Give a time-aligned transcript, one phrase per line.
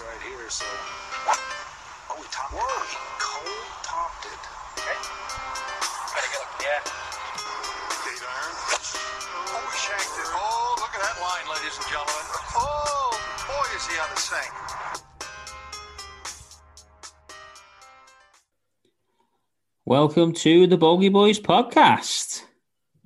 [0.00, 0.64] right here, so.
[2.10, 2.66] Oh, we topped Whoa.
[2.66, 2.90] it.
[2.90, 4.42] He cold topped it.
[4.74, 4.98] Okay.
[6.18, 6.50] Get up.
[6.58, 6.82] Yeah.
[8.10, 8.54] Eight iron.
[8.58, 10.28] Oh, we shanked it.
[10.34, 12.26] Oh, look at that line, ladies and gentlemen.
[12.58, 13.14] Oh,
[13.46, 14.50] boy, is he out of sync.
[19.86, 22.23] Welcome to the Bogey Boys podcast.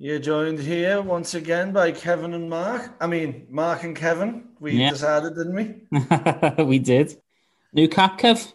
[0.01, 2.89] You're joined here once again by Kevin and Mark.
[3.01, 4.47] I mean, Mark and Kevin.
[4.57, 4.91] We Yeah.
[4.91, 5.55] decided, didn't
[6.57, 6.63] we?
[6.63, 7.21] we did.
[7.73, 8.53] New cap, Kev.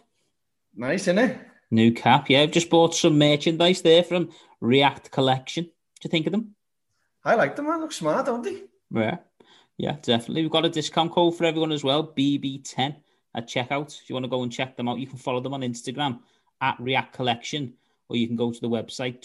[0.75, 1.37] Nice, isn't it?
[1.69, 2.41] New cap, yeah.
[2.41, 5.65] I've just bought some merchandise there from React Collection.
[5.65, 5.71] What
[6.01, 6.55] do you think of them?
[7.23, 7.79] I like them, man.
[7.79, 8.63] Look smart, don't they?
[8.91, 9.17] Yeah.
[9.77, 10.41] Yeah, definitely.
[10.41, 12.95] We've got a discount code for everyone as well, BB10
[13.35, 14.01] at checkout.
[14.01, 16.21] If you want to go and check them out, you can follow them on Instagram
[16.59, 17.73] at React Collection,
[18.09, 19.21] or you can go to the website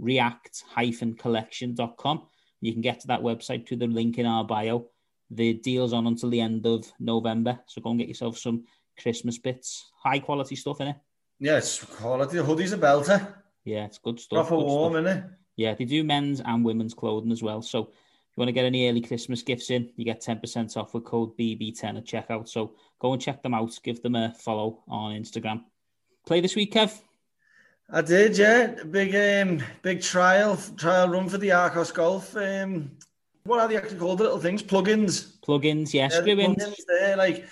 [0.00, 2.22] www.react-collection.com.
[2.60, 4.86] You can get to that website through the link in our bio.
[5.30, 8.64] The deal's on until the end of November, so go and get yourself some
[9.00, 9.90] Christmas bits.
[10.02, 10.96] High quality stuff in it.
[11.38, 12.38] Yeah, it's quality.
[12.38, 13.34] The hoodie's a belter.
[13.64, 14.48] Yeah, it's good stuff.
[14.48, 15.04] Proper good warm, stuff.
[15.04, 15.30] innit?
[15.56, 17.60] Yeah, they do men's and women's clothing as well.
[17.62, 20.94] So if you want to get any early Christmas gifts in, you get 10% off
[20.94, 22.48] with code BB10 at checkout.
[22.48, 23.76] So go and check them out.
[23.82, 25.64] Give them a follow on Instagram.
[26.26, 26.96] Play this week, Kev.
[27.90, 28.82] I did, yeah.
[28.84, 32.36] Big um big trial trial run for the Arccos Golf.
[32.36, 32.90] Um
[33.44, 34.18] what are they actually called?
[34.18, 34.62] The little things?
[34.62, 35.38] Plugins.
[35.46, 37.46] Plugins, yeah, Yeah, plugins there, like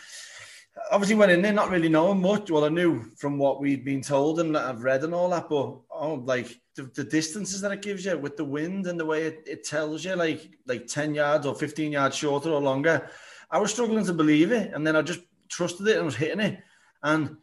[0.91, 2.51] obviously went in there not really knowing much.
[2.51, 5.49] Well, I knew from what we'd been told and that I've read and all that,
[5.49, 9.05] but oh, like the, the distances that it gives you with the wind and the
[9.05, 13.09] way it, it tells you, like like ten yards or fifteen yards shorter or longer.
[13.51, 16.41] I was struggling to believe it, and then I just trusted it and was hitting
[16.41, 16.59] it,
[17.03, 17.37] and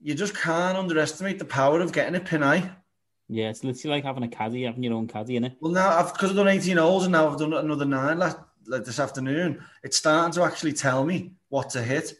[0.00, 2.70] you just can't underestimate the power of getting a pin eye.
[3.28, 5.56] Yeah, it's literally like having a caddy, having your own caddy in it.
[5.60, 8.38] Well, now I've because I've done 18 holes and now I've done another nine last
[8.66, 9.64] like this afternoon.
[9.82, 12.14] It's starting to actually tell me what to hit.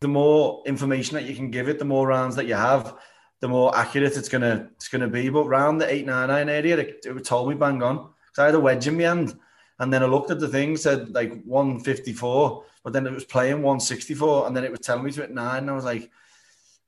[0.00, 2.96] The more information that you can give it, the more rounds that you have,
[3.40, 5.28] the more accurate it's gonna it's gonna be.
[5.28, 7.96] But round the eight nine nine area, it, it told me bang on.
[8.26, 9.38] Because I had a wedge in my hand,
[9.78, 13.62] and then I looked at the thing, said like 154, but then it was playing
[13.62, 15.62] 164, and then it was telling me to hit nine.
[15.64, 16.10] And I was like,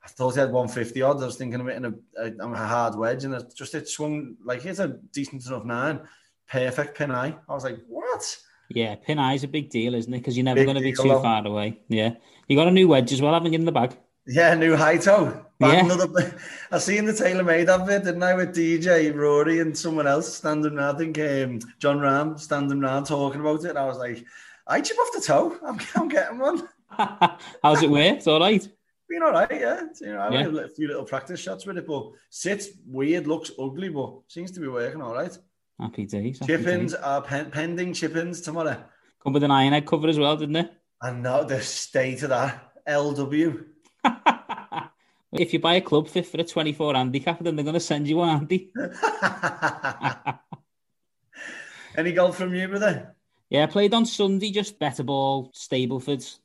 [0.08, 1.22] I thought he had 150 odds.
[1.22, 4.36] I was thinking of hitting a, a, a hard wedge, and it just it swung
[4.42, 6.00] like it's a decent enough nine,
[6.48, 7.36] perfect pin eye.
[7.46, 8.38] I was like, what?
[8.70, 10.18] Yeah, pin eye is a big deal, isn't it?
[10.18, 11.80] Because you're never going to be too far away.
[11.88, 12.14] Yeah.
[12.48, 13.96] You got a new wedge as well, haven't you, in the bag?
[14.26, 15.44] Yeah, new Hi-Toe.
[15.58, 15.84] Back Yeah.
[15.84, 16.38] Another,
[16.70, 18.34] I seen the TaylorMade of it, didn't I?
[18.34, 20.94] With DJ, Rory, and someone else standing around.
[20.94, 23.76] I think um, Jon Rahm standing around talking about it.
[23.76, 24.24] I was like,
[24.66, 25.56] I chip off the toe.
[25.66, 26.68] I'm, I'm getting one.
[27.62, 28.16] How's it work?
[28.16, 28.66] It's all right.
[29.08, 29.84] Been all right, yeah.
[30.00, 30.42] You know, I Yeah.
[30.42, 34.50] had a few little practice shots with it, but sits weird, looks ugly, but seems
[34.52, 35.34] to be working all right.
[35.80, 36.38] Happy days.
[36.40, 37.00] happy Chip-ins days.
[37.00, 38.84] are pen- pending chip-ins tomorrow.
[39.22, 40.70] Come with an iron head cover as well, didn't it?
[41.00, 43.64] And now the state of that LW.
[45.32, 48.06] if you buy a club fit for a 24 handicap, then they're going to send
[48.08, 48.70] you one, Andy.
[51.96, 53.14] Any golf from you, brother?
[53.48, 56.36] Yeah, I played on Sunday, just better ball, Stableford.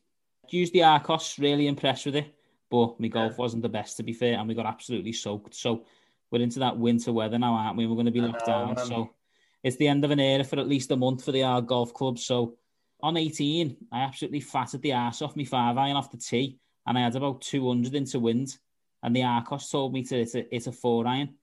[0.49, 2.33] Used the Arccos, really impressed with it.
[2.73, 5.53] But my golf wasn't the best, to be fair, and we got absolutely soaked.
[5.53, 5.85] So
[6.31, 7.85] we're into that winter weather now, aren't we?
[7.85, 8.75] We're going to be locked down.
[8.77, 9.11] So
[9.61, 11.93] it's the end of an era for at least a month for the Ard Golf
[11.93, 12.17] Club.
[12.17, 12.55] So
[12.99, 16.57] on 18, I absolutely fatted the ass off me five iron off the tee,
[16.87, 18.57] and I had about 200 into wind.
[19.03, 21.35] And the Arccos told me to hit a, a four iron.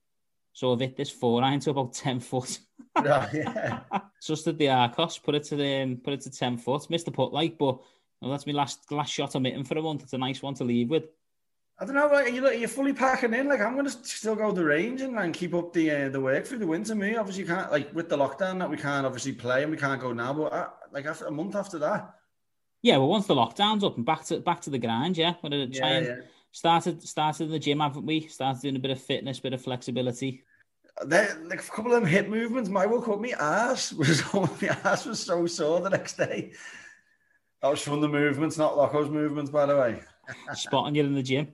[0.53, 2.59] So I've hit this four iron to about 10 foot.
[2.97, 3.81] Right, yeah.
[3.93, 6.91] At the Arccos, put it to the um, put it to ten foot.
[6.91, 7.79] Missed the putt like, but
[8.21, 10.03] well, that's my last last shot I'm hitting for a month.
[10.03, 11.05] It's a nice one to leave with.
[11.81, 12.09] I don't know.
[12.09, 13.49] Like, you you're fully packing in.
[13.49, 16.21] Like I'm going to still go the range and, and keep up the uh, the
[16.21, 16.95] work through the winter.
[16.95, 20.01] Me, obviously, can't like with the lockdown that we can't obviously play and we can't
[20.01, 20.35] go now.
[20.35, 22.15] But uh, like after a month after that,
[22.83, 25.35] Yeah, well, once the lockdown's up and back to back to the grind, yeah.
[25.43, 26.15] We're gonna try yeah, and yeah.
[26.53, 28.27] started started in the gym, haven't we?
[28.27, 30.45] Started doing a bit of fitness, bit of flexibility.
[31.07, 32.69] There, like a couple of them hip movements.
[32.69, 36.53] My woke up, my ass was my ass was so sore the next day.
[37.63, 40.01] That was from the movements, not Loco's movements, by the way.
[40.55, 41.49] Spotting you in the gym.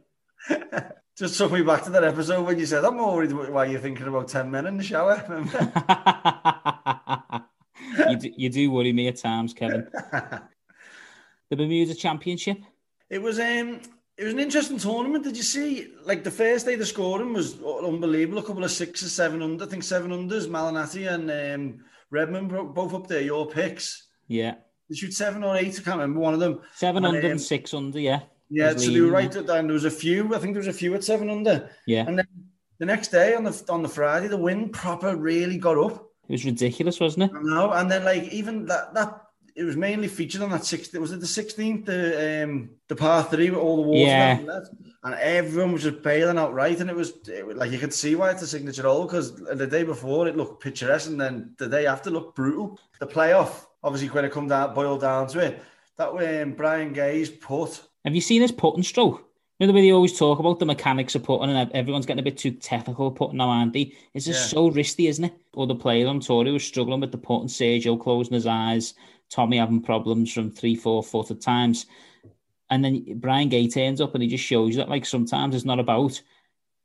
[1.16, 3.81] Just took me back to that episode when you said, "I'm more worried why you're
[3.81, 5.16] thinking about ten men in the shower."
[8.10, 9.87] You do, you do worry me at times, Kevin.
[11.50, 12.58] The Bermuda Championship.
[13.08, 13.81] It was um
[14.19, 15.25] it was an interesting tournament.
[15.25, 18.38] Did you see like the first day the scoring was unbelievable?
[18.38, 22.94] A couple of sixes, seven under, I think seven unders, Malnati and um, Redman both
[22.94, 24.08] up there, your picks.
[24.28, 24.54] Yeah,
[24.88, 26.60] They shoot seven or eight, I can't remember one of them.
[26.75, 28.00] seven And, under um, and six under.
[28.00, 28.20] Yeah,
[28.50, 29.66] Yeah, so they were right at down.
[29.66, 31.70] There was a few, I think there was a few at seven under.
[31.87, 32.04] yeah.
[32.06, 32.26] And then
[32.78, 36.10] the next day on the on the Friday, the wind proper really got up.
[36.28, 37.37] It was ridiculous, wasn't it?
[37.37, 37.72] I know.
[37.72, 39.22] And then like even that that
[39.56, 40.98] it was mainly featured on that 16th.
[41.00, 44.38] Was it the 16th, the um, the par three with all the water Yeah.
[44.44, 44.69] left,
[45.02, 47.94] and everyone was just bailing out right, and it was, it was like you could
[47.94, 51.54] see why it's a signature hole because the day before it looked picturesque, and then
[51.58, 52.78] the day after looked brutal.
[53.00, 55.62] The playoff, obviously, when it come down, boiled down to it,
[55.96, 57.81] that way um, Brian Gay's put.
[58.06, 59.25] Have you seen his putting stroke?
[59.58, 62.20] You know the way they always talk about the mechanics of putting, and everyone's getting
[62.20, 63.93] a bit too technical putting now, they?
[64.14, 64.55] It's just Yeah.
[64.55, 65.35] so risky, isn't it?
[65.55, 68.94] Or the player on tour who was struggling with the putting, Sergio closing his eyes,
[69.29, 71.87] Tommy having problems from three, four foot at times,
[72.70, 75.64] and then Brian Gay turns up and he just shows you that like sometimes it's
[75.64, 76.20] not about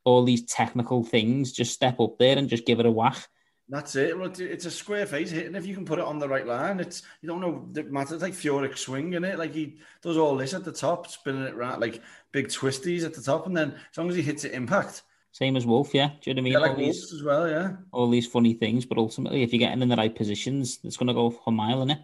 [0.03, 1.51] all these technical things.
[1.51, 3.27] Just step up there and just give it a whack.
[3.71, 4.17] That's it.
[4.17, 6.45] Well, it's- a square face hit, and if you can put it on the right
[6.45, 7.69] line, it's you don't know.
[7.75, 8.11] It matters.
[8.11, 9.39] It's like Furyk's swing in it.
[9.39, 12.01] Like he does all this at the top, spinning it round like
[12.33, 15.55] big twisties at the top, and then as long as he hits it impact, Same
[15.55, 16.09] as Wolff, yeah.
[16.21, 16.53] Do you know what I mean?
[16.53, 17.49] yeah, like all, these, as well.
[17.49, 20.97] Yeah, all these funny things, but ultimately, if you're getting in the right positions, it's
[20.97, 21.99] going to go for a mile, is it?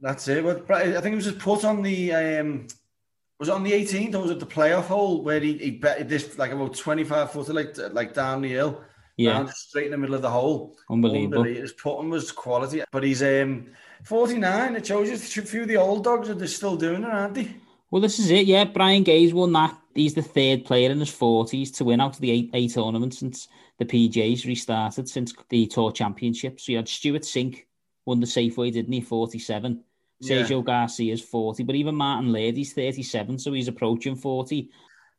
[0.00, 0.44] that's it.
[0.44, 2.12] But I think it was just put on the.
[2.14, 2.68] um
[3.40, 6.08] was it on the 18th or was it the playoff hole where he, he bet
[6.08, 8.80] this like about 25 footer like like down the hill,
[9.18, 10.76] Yeah, down straight in the middle of the hole.
[10.88, 11.42] unbelievable.
[11.44, 13.66] His putting was quality, but he's um
[14.04, 14.76] 49.
[14.76, 17.54] It shows you a few of the old dogs are still doing it, aren't they?
[17.90, 18.46] Well, this is it.
[18.46, 19.76] Yeah, Brian Gay's won that.
[19.94, 23.18] He's the third player in his forties to win out of the eight, eight tournaments
[23.18, 23.48] since
[23.78, 26.60] the PGA's restarted since the Tour Championship.
[26.60, 27.64] So you had Stewart Cink
[28.06, 29.00] won the Safeway, didn't he?
[29.00, 29.82] Forty-seven.
[30.20, 30.42] Yeah.
[30.42, 34.70] Sergio Garcia's forty, but even Martin Laird, he's thirty-seven, so he's approaching forty.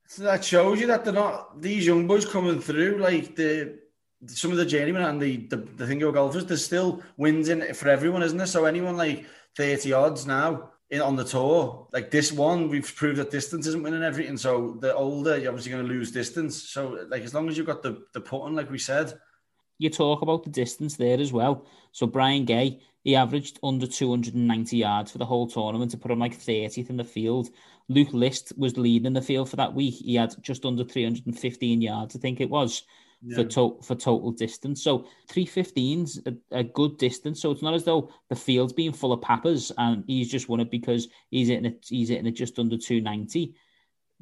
[0.08, 3.80] So that shows you that they're not these young boys coming through like the
[4.28, 6.46] some of the journeymen and the the, the Thingo golfers.
[6.46, 8.48] There's still wins in it for everyone, isn't there?
[8.48, 9.26] So anyone like
[9.56, 13.84] thirty odds now in on the tour, like this one, we've proved that distance isn't
[13.84, 14.38] winning everything.
[14.38, 16.70] So the older, you're obviously going to lose distance.
[16.70, 19.14] So like as long as you've got the the putting, like we said,
[19.78, 21.66] You talk about the distance there as well.
[21.94, 26.20] So Brian Gay, he averaged under 290 yards for the whole tournament to put him
[26.20, 27.50] like 30th in the field.
[27.88, 29.96] Luke List was leading the field for that week.
[29.96, 32.84] He had just under 315 yards, I think it was,
[33.36, 34.82] for, to- for total distance.
[34.84, 37.42] So 315's a, a good distance.
[37.42, 40.60] So it's not as though the field's being full of pappers and he's just won
[40.62, 43.56] it because he's hitting it, he's hitting it just under 290.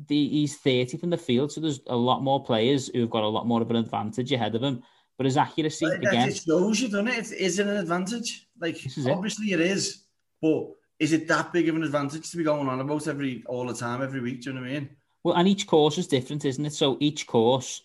[0.07, 3.27] The, he's 30th in the field, so there's a lot more players who've got a
[3.27, 4.83] lot more of an advantage ahead of him.
[5.17, 7.59] But his accuracy, But again, it shows you, doesn't it?
[7.59, 8.47] An advantage?
[8.59, 9.11] Like is it.
[9.11, 10.03] obviously it is,
[10.39, 10.67] but
[10.99, 13.73] is it that big of an advantage to be going on about every all the
[13.73, 14.41] time, every week?
[14.41, 14.89] Do you know what I mean?
[15.23, 16.73] Well, and each course is different, isn't it?
[16.73, 17.81] So each course,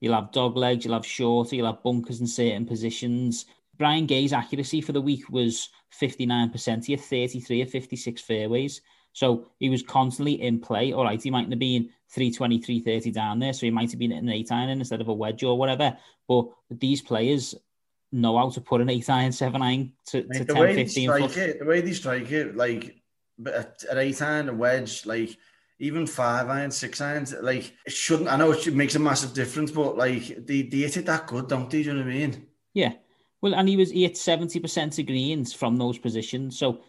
[0.00, 3.46] you'll have dog legs, you'll have shorter, you'll have bunkers in certain positions.
[3.78, 5.68] Brian Gay's accuracy for the week was
[6.00, 6.84] 59%.
[6.84, 8.80] He had 33 of 56 fairways.
[9.12, 10.92] So he was constantly in play.
[10.92, 13.52] All right, he mightn't have been 320, 330 down there.
[13.52, 15.96] So he might have been an eight iron instead of a wedge or whatever.
[16.28, 17.54] But these players
[18.12, 20.84] know how to put an eight iron, seven iron to, to 10, the way they
[20.84, 21.36] 15 strike foot.
[21.38, 23.02] it, the way they strike it, like
[23.44, 25.36] an eight iron, a wedge, like
[25.78, 28.28] even five iron, six irons, like it shouldn't.
[28.28, 31.48] I know it makes a massive difference, but like they, they hit it that good,
[31.48, 31.82] don't they?
[31.82, 32.46] Do you know what I mean?
[32.72, 32.92] Yeah.
[33.42, 36.80] Well, and he was he hit seventy percent of greens from those positions, so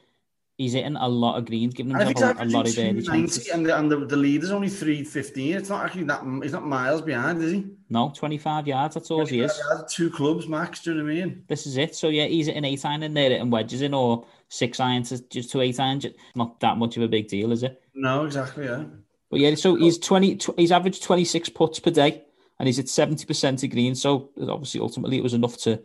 [0.57, 3.48] he's hitting a lot of greens, giving he's a, a lot of 290 chances.
[3.50, 6.24] and the, and the, the leader's only three fifteen, it's not actually that.
[6.42, 7.66] He's not miles behind, is he?
[7.89, 8.95] No, twenty five yards.
[8.95, 9.60] That's all he is.
[9.69, 10.81] has two clubs max.
[10.81, 11.44] Do you know what I mean?
[11.48, 11.95] This is it.
[11.95, 15.22] So yeah, he's hitting eight iron in there and wedges in, or six iron to
[15.30, 16.01] just to eight iron.
[16.36, 17.82] Not that much of a big deal, is it?
[17.98, 18.66] No, exactly.
[18.66, 18.84] Yeah.
[19.30, 20.38] But yeah, so he's twenty.
[20.38, 22.24] Tw- he's averaged twenty six putts per day,
[22.60, 23.96] and he's at seventy percent of green.
[23.96, 25.82] So obviously, ultimately, it was enough to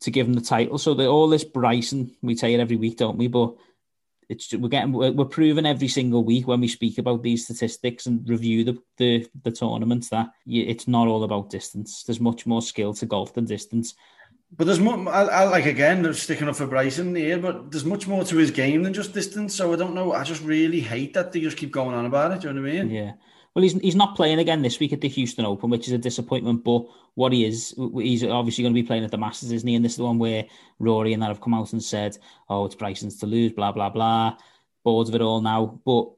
[0.00, 0.78] to give him the title.
[0.78, 3.28] So all this Bryson, we tell it every week, don't we?
[3.28, 3.54] But
[4.28, 8.06] it's we're getting we're, we're proving every single week when we speak about these statistics
[8.06, 12.02] and review the the, the tournaments that you, it's not all about distance.
[12.02, 13.94] There's much more skill to golf than distance.
[14.56, 15.06] But there's much.
[15.08, 18.50] I, I like again sticking up for Bryson here, but there's much more to his
[18.50, 19.54] game than just distance.
[19.54, 20.12] So I don't know.
[20.12, 22.40] I just really hate that they just keep going on about it.
[22.40, 22.90] Do you know what I mean?
[22.90, 23.12] Yeah.
[23.54, 25.98] Well, he's he's not playing again this week at the Houston Open, which is a
[25.98, 26.64] disappointment.
[26.64, 29.74] But what he is, he's obviously going to be playing at the Masters, isn't he?
[29.74, 30.46] And this is the one where
[30.78, 32.16] Rory and that have come out and said,
[32.48, 34.36] "Oh, it's Bryson's to lose," blah blah blah.
[34.82, 36.10] Bored of it all now, but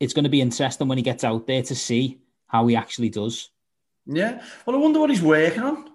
[0.00, 3.10] it's going to be interesting when he gets out there to see how he actually
[3.10, 3.50] does.
[4.06, 4.42] Yeah.
[4.64, 5.87] Well, I wonder what he's working on.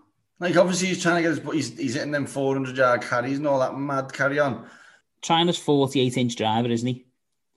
[0.44, 1.40] Like obviously he's trying to get his.
[1.40, 4.68] but He's, he's hitting them 400 yard carries and all that mad carry on.
[5.22, 7.06] China's 48 inch driver, isn't he?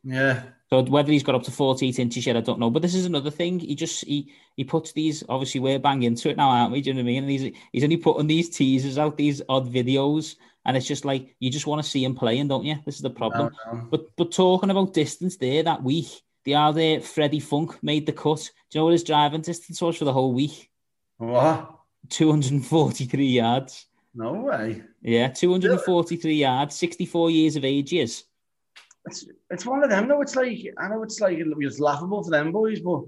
[0.04, 0.44] Yeah.
[0.70, 2.70] So whether he's got up to 48 inches yet, I don't know.
[2.70, 3.58] But this is another thing.
[3.58, 5.24] He just he he puts these.
[5.28, 6.80] Obviously, we're bang into it now, aren't we?
[6.80, 7.22] Do you know what I mean?
[7.24, 11.34] And he's he's only putting these teasers out, these odd videos, and it's just like
[11.40, 12.76] you just want to see him playing, don't you?
[12.84, 13.52] This is the problem.
[13.66, 13.88] No, no.
[13.90, 18.48] But but talking about distance there that week, the other Freddie Funk made the cut.
[18.70, 20.70] Do you know what his driving distance was for the whole week?
[21.18, 21.75] What?
[22.08, 23.86] 243 yards.
[24.14, 24.82] No way.
[25.02, 28.24] Yeah, 243 yards, 64 years of age is.
[29.06, 30.22] it's it's one of them though.
[30.22, 33.02] It's like I know it's like it's laughable for them boys, but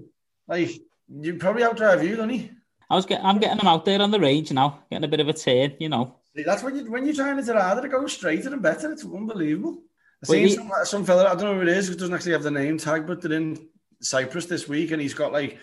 [0.47, 0.71] like
[1.09, 2.51] you probably outdrive you, don't he?
[2.91, 5.19] I was get, I'm getting them out there on the range now, getting a bit
[5.19, 6.15] of a turn, you know.
[6.35, 8.91] See, That's when you when you're trying to harder to go straighter and better.
[8.91, 9.83] It's unbelievable.
[10.23, 12.13] I seen he- some, uh, some fella, I don't know who it is, it doesn't
[12.13, 13.57] actually have the name tag, but they're in
[14.01, 15.57] Cyprus this week, and he's got like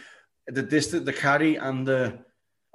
[0.49, 2.19] the distance, the carry, and the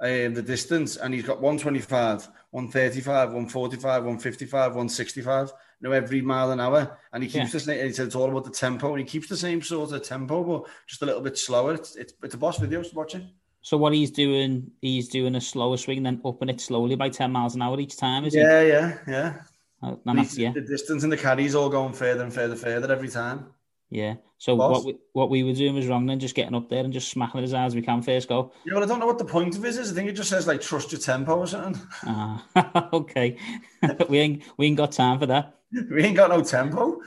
[0.02, 6.50] uh, the distance, and he's got 125, 135, 145, 155, 165, you know, every mile
[6.50, 7.52] an hour, and he keeps Yeah.
[7.52, 7.86] the same.
[7.86, 10.42] He said it's all about the tempo, and he keeps the same sort of tempo,
[10.44, 11.74] but just a little bit slower.
[11.74, 13.22] It's it's, it's a boss video to watch it.
[13.60, 17.30] So what he's doing, he's doing a slower swing, then upping it slowly by 10
[17.30, 19.32] miles an hour each time, is Yeah, yeah, yeah.
[19.80, 19.86] he?
[19.86, 22.92] Uh, And that's, yeah, the distance and the carry's all going further and further, further
[22.92, 23.46] every time.
[23.92, 24.14] Yeah.
[24.38, 24.78] So Boss.
[24.78, 27.10] what we, what we were doing was wrong then, just getting up there and just
[27.10, 28.50] smacking it as hard as we can first go.
[28.64, 29.92] Yeah, well, I don't know what the point of it is.
[29.92, 31.80] I think it just says like trust your tempo or something.
[32.04, 33.36] Ah, okay.
[34.08, 35.58] we ain't we ain't got time for that.
[35.90, 37.00] We ain't got no tempo.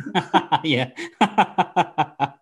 [0.63, 0.91] yeah.
[1.19, 2.39] but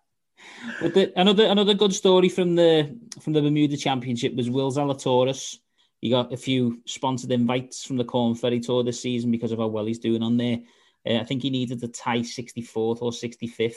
[0.81, 5.57] the, another another good story from the from the Bermuda Championship was Will Zalatoris.
[6.01, 9.59] He got a few sponsored invites from the Korn Ferry Tour this season because of
[9.59, 10.59] how well he's doing on there.
[11.05, 13.75] Uh, I think he needed to tie 64th or 65th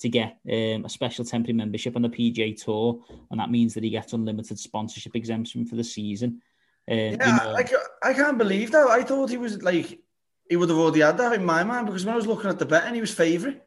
[0.00, 3.84] to get um, a special temporary membership on the PGA Tour, and that means that
[3.84, 6.42] he gets unlimited sponsorship exemption for the season.
[6.90, 8.88] Um, you Yeah, know- I, I can't believe that.
[8.88, 10.00] I thought he was like
[10.48, 12.58] he would have already had that in my mind because when I was looking at
[12.58, 13.62] the betting, he was favourite.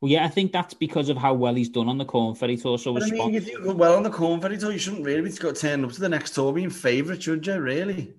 [0.00, 2.56] Well, yeah, I think that's because of how well he's done on the Korn Ferry
[2.56, 2.78] Tour.
[2.78, 5.22] So I mean, if you go well on the Korn Ferry Tour, you shouldn't really
[5.22, 7.58] be got turning up to the next tour being favourite, should you?
[7.58, 8.14] Really?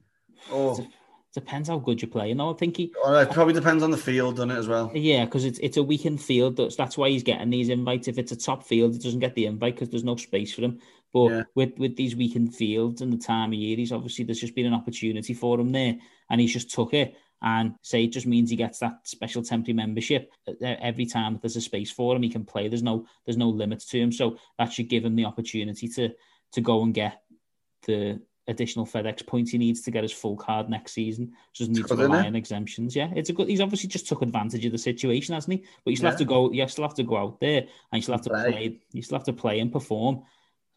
[0.52, 0.86] Or,
[1.34, 2.30] depends how good you play.
[2.30, 4.68] You know, I think he, or it probably depends on the field, doesn't it, as
[4.68, 4.92] well?
[4.94, 6.58] yeah, because it's it's a weakened field.
[6.58, 8.08] That's that's why he's getting these invites.
[8.08, 10.62] If it's a top field, he doesn't get the invite because there's no space for
[10.62, 10.80] him.
[11.14, 11.44] But Yeah.
[11.56, 14.66] with with these weakened fields and the time of year, he's obviously there's just been
[14.68, 15.98] an opportunity for him there,
[16.30, 17.16] and he's just took it.
[17.42, 21.42] And say it just means he gets that special temporary membership Uh, every time that
[21.42, 22.22] there's a space for him.
[22.22, 22.68] He can play.
[22.68, 24.12] There's no there's no limits to him.
[24.12, 26.10] So that should give him the opportunity to
[26.52, 27.22] to go and get
[27.88, 31.32] the additional FedEx points he needs to get his full card next season.
[31.54, 32.96] So doesn't need to good, isn't rely on exemptions.
[32.96, 33.48] Yeah, it's a good.
[33.48, 35.66] He's obviously just took advantage of the situation, hasn't he?
[35.86, 36.52] But you still have to go.
[36.52, 38.52] You still have to go out there, and you still have to Play.
[38.52, 38.80] play.
[38.92, 40.24] You still have to play and perform.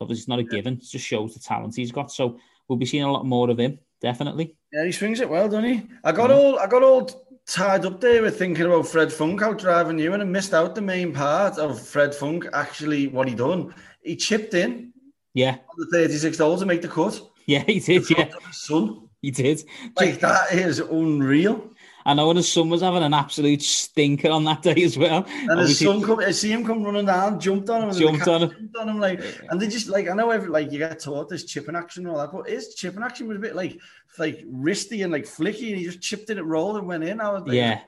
[0.01, 0.75] Obviously, it's not a given.
[0.75, 2.13] It just shows the talent he's got.
[2.13, 2.39] So
[2.69, 4.57] we'll be seeing a lot more of him, definitely.
[4.73, 5.83] Yeah, he swings it well, doesn't he?
[6.05, 6.39] I got mm-hmm.
[6.39, 7.09] all I got all
[7.47, 10.75] tied up there with thinking about Fred Funk out driving you, and I missed out
[10.75, 13.75] the main part of Fred Funk actually what he done.
[14.03, 14.93] He chipped in
[15.35, 17.21] Yeah, on the 36th hole to make the cut.
[17.47, 18.09] yeah, he did.
[18.11, 19.09] Yeah, Front of his son.
[19.21, 19.63] he did.
[19.97, 21.69] Like that is unreal.
[22.05, 25.25] I know and his son was having an absolute stinker on that day as well.
[25.29, 28.27] And his son come, I see him come running down, jumped on him, and Jumped
[28.27, 28.51] on him.
[28.51, 29.21] jumped on him, like,
[29.51, 32.13] and they just like I know every like you get taught this chipping action and
[32.17, 33.79] all that, but his chipping action was a bit like
[34.19, 37.21] like wristy and like flicky, and he just chipped it, it rolled and went in.
[37.21, 37.83] I was like, Yeah.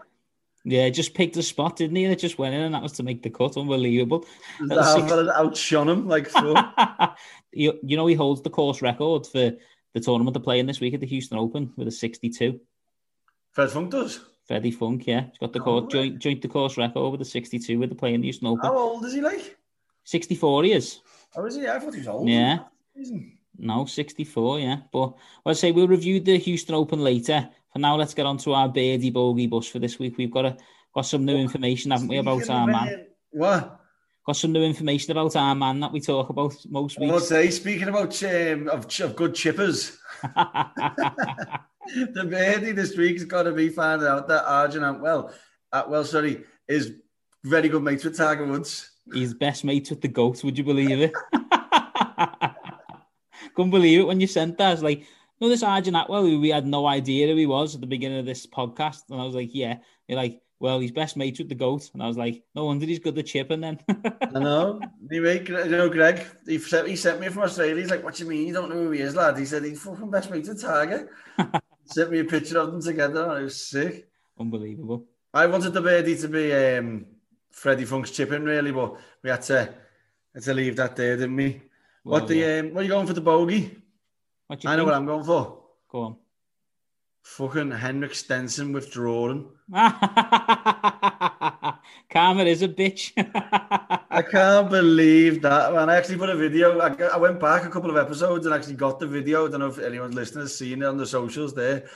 [0.66, 2.04] Yeah, just picked a spot, didn't he?
[2.04, 3.56] And it just went in, and that was to make the cut.
[3.56, 4.24] Unbelievable.
[4.58, 6.56] six- outshone him like full.
[7.52, 9.52] you, you know, he holds the course record for
[9.92, 12.58] the tournament they're playing this week at the Houston Open with a 62.
[13.52, 14.20] Fred Funk does.
[14.46, 15.26] Freddie Funk, yeah.
[15.28, 17.94] He's got the Oh, course, joint, joint the course record with a 62 with the
[17.94, 18.64] playing the Houston Open.
[18.64, 19.56] How old is he like?
[20.04, 21.00] 64 he is.
[21.36, 21.66] Oh, is he?
[21.68, 22.28] I thought he was old.
[22.28, 22.60] Yeah.
[23.56, 24.76] No, 64, yeah.
[24.92, 25.14] But
[25.46, 27.48] I'll say we'll review the Houston Open later.
[27.74, 30.16] For now, let's get on to our birdie bogey bus for this week.
[30.16, 30.56] We've got a,
[30.94, 33.06] got some new information, haven't we, about our man?
[33.32, 33.80] What?
[34.24, 37.28] Got some new information about our man that we talk about most weeks.
[37.28, 43.70] say, speaking about um, of, of good chippers, the birdie this week's got to be
[43.70, 45.32] finding out that Arjun Antwell,
[45.74, 46.92] Atwal, sorry, is
[47.42, 48.88] very good mates with Tiger Woods.
[49.12, 50.44] He's best mates with the goat.
[50.44, 51.12] Would you believe it?
[53.56, 54.80] Couldn't believe it when you sent that.
[54.80, 55.08] Like,
[55.44, 58.18] no, this Arjun Atwal, who we had no idea who he was at the beginning
[58.18, 59.02] of this podcast.
[59.10, 59.78] And I was like, yeah.
[60.08, 61.90] You're like, well, he's best mates with the goat.
[61.92, 63.78] And I was like, no wonder he's good at chipping then.
[64.22, 64.80] I know.
[65.10, 67.76] Anyway, you know, Greg, he sent, he sent me from Australia.
[67.76, 68.46] He's like, what do you mean?
[68.46, 69.36] You don't know who he is, lad?
[69.36, 71.10] He said he's fucking best mates with Tiger.
[71.84, 73.24] sent me a picture of them together.
[73.24, 74.08] And I was sick.
[74.40, 75.04] Unbelievable.
[75.34, 77.04] I wanted the birdie to be um,
[77.50, 79.74] Freddie Funk's chipping, really, but we had to,
[80.32, 81.60] had to leave that there, didn't we?
[82.02, 82.58] Well, what the yeah.
[82.60, 83.76] um, what are you going for the bogey?
[84.50, 84.86] I know think?
[84.86, 85.62] what I'm going for.
[85.90, 86.16] Go on.
[87.22, 89.48] Fucking Henrik Stenson withdrawing.
[92.10, 93.12] Karma is a bitch.
[94.10, 95.88] I can't believe that, man.
[95.88, 96.78] I actually put a video.
[96.78, 99.46] I, I went back a couple of episodes and actually got the video.
[99.46, 101.88] I don't know if anyone's listening has seen it on the socials there.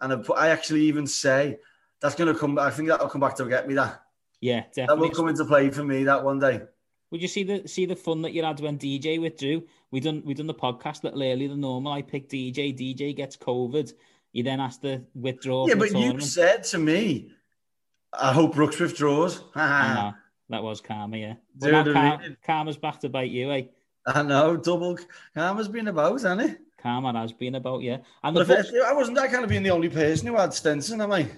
[0.00, 1.58] And I, put, I actually even say
[2.00, 2.56] that's going to come.
[2.58, 3.74] I think that'll come back to get me.
[3.74, 4.00] That
[4.40, 4.86] yeah, definitely.
[4.86, 6.04] that will come into play for me.
[6.04, 6.62] That one day.
[7.10, 9.62] Would you see the see the fun that you had when DJ withdrew?
[9.90, 11.92] We done we done the podcast a little earlier than normal.
[11.92, 12.76] I picked DJ.
[12.76, 13.92] DJ gets COVID.
[14.32, 15.66] He then has to withdraw.
[15.66, 17.30] Yeah, but you said to me,
[18.12, 19.42] I hope Brooks withdraws.
[19.54, 20.14] I know,
[20.50, 21.34] that was karma, yeah.
[21.56, 23.62] But now the karma's back to bite you, eh?
[24.06, 24.98] I know, double.
[25.34, 26.60] Karma's been about, hasn't it?
[26.78, 27.98] Karma has been about, yeah.
[28.22, 30.36] And the But Bucks, if, I wasn't that kind of being the only person who
[30.36, 31.28] had Stenson, am I?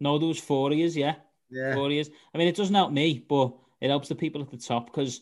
[0.00, 1.14] no, there was four years, yeah.
[1.50, 1.74] Yeah.
[1.74, 2.10] Four years.
[2.34, 5.20] I mean, it doesn't help me, but it helps the people at the top because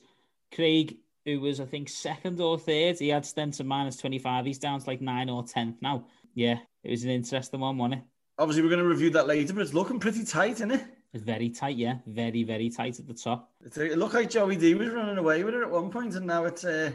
[0.55, 4.47] Craig, who was, I think, second or third, he had Stenson minus 25.
[4.47, 6.07] He's down to like nine or 10th now.
[6.35, 8.07] Yeah, it was an interesting one, wasn't it?
[8.39, 10.85] Obviously, we're going to review that later, but it's looking pretty tight, isn't it?
[11.15, 11.97] It's very tight, yeah.
[12.07, 13.51] Very, very tight at the top.
[13.65, 16.45] It looked like Joey D was running away with it at one point, and now
[16.45, 16.93] it's uh,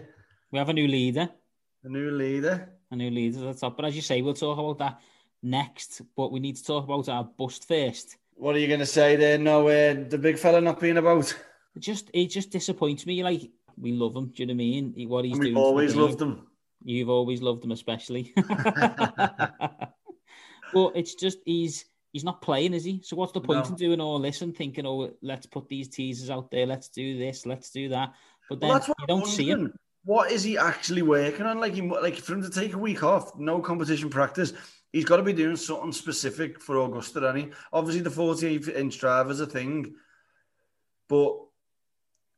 [0.52, 1.28] We have a new leader.
[1.84, 2.70] A new leader.
[2.92, 3.76] A new leader at the top.
[3.76, 5.02] But as you say, we'll talk about that
[5.42, 6.04] next.
[6.16, 8.18] But we need to talk about our bust first.
[8.36, 9.40] What are you going to say there?
[9.40, 11.36] No, uh, the big fella not being about.
[11.76, 13.24] It just it just disappoints me.
[13.24, 14.28] Like we love him.
[14.28, 14.94] Do you know what I mean?
[14.96, 15.56] He- What he's And doing.
[15.56, 16.48] we've to always loved him.
[16.84, 18.34] You've always loved him, especially.
[20.74, 23.02] but it's just he's he's not playing, is he?
[23.04, 23.70] So what's the point No.
[23.72, 27.18] in doing all this and thinking, oh, let's put these teasers out there, let's do
[27.18, 28.14] this, let's do that.
[28.50, 29.74] But then Well, you don't see him.
[30.04, 31.60] What is he actually working on?
[31.60, 34.52] Like, he, like for him to take a week off, no competition practice,
[34.92, 37.50] he's got to be doing something specific for Augusta, he?
[37.72, 39.94] Obviously, the 48 inch drive is a thing,
[41.08, 41.38] but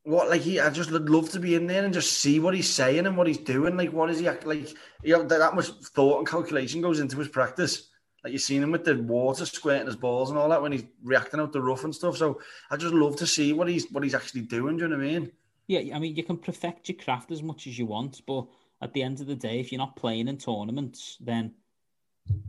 [0.04, 2.54] what, like, he, I just would love to be in there and just see what
[2.54, 3.76] he's saying and what he's doing.
[3.76, 4.68] Like, what is he like?
[5.02, 7.88] You know, that, that much thought and calculation goes into his practice.
[8.22, 10.84] Like, you've seen him with the water squirting his balls and all that when he's
[11.02, 12.16] reacting out the rough and stuff.
[12.16, 14.76] So, I just love to see what he's what he's actually doing.
[14.76, 15.32] Do you know what I mean?
[15.66, 18.46] Yeah, I mean, you can perfect your craft as much as you want, but
[18.82, 21.54] at the end of the day, if you're not playing in tournaments, then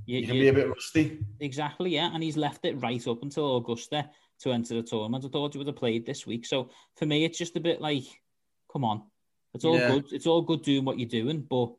[0.05, 1.19] you, You can you- be a bit rusty.
[1.39, 2.09] Exactly, yeah.
[2.13, 4.09] And he's left it right up until Augusta
[4.41, 5.25] to enter the tournament.
[5.25, 6.45] I thought you would have played this week.
[6.45, 8.03] So for me, it's just a bit like,
[8.71, 9.03] come on.
[9.53, 9.87] It's all Yeah.
[9.87, 10.05] good.
[10.11, 11.73] It's all good doing what you're doing, but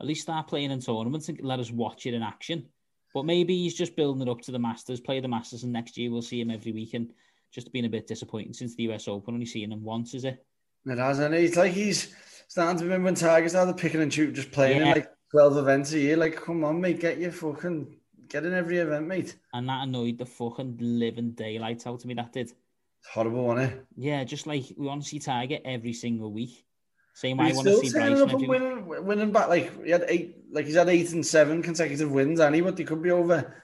[0.00, 2.66] at least start playing in tournaments and let us watch it in action.
[3.12, 5.98] But maybe he's just building it up to the Masters, play the Masters, and next
[5.98, 6.94] year we'll see him every week.
[6.94, 7.12] And
[7.52, 10.44] just been a bit disappointing since the US Open, only seeing him once, is it?
[10.86, 12.14] It has, and it's like he's
[12.48, 15.92] starting to remember when Tigers started picking and shoot, just playing in like 12 events
[15.92, 16.16] a year.
[16.16, 17.99] Like, come on, mate, get your fucking,
[18.30, 19.36] Get in every event, mate.
[19.52, 22.46] And that annoyed the fucking living daylight out of me, that did.
[22.46, 23.84] It's horrible, wasn't it?
[23.96, 26.64] Yeah, just like, we want to see Tiger every single week.
[27.12, 29.02] Same way I want to see Bryson every winning, week.
[29.02, 32.54] winning back, like, he had eight, like he's had eight and seven consecutive wins, and
[32.54, 33.62] he, but he could be over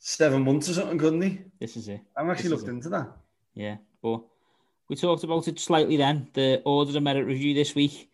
[0.00, 1.38] seven months or something, couldn't he?
[1.60, 2.00] This is it.
[2.16, 3.12] I'm actually this looked into that.
[3.54, 4.22] Yeah, but
[4.88, 8.09] we talked about it slightly then, the Order of Merit review this week.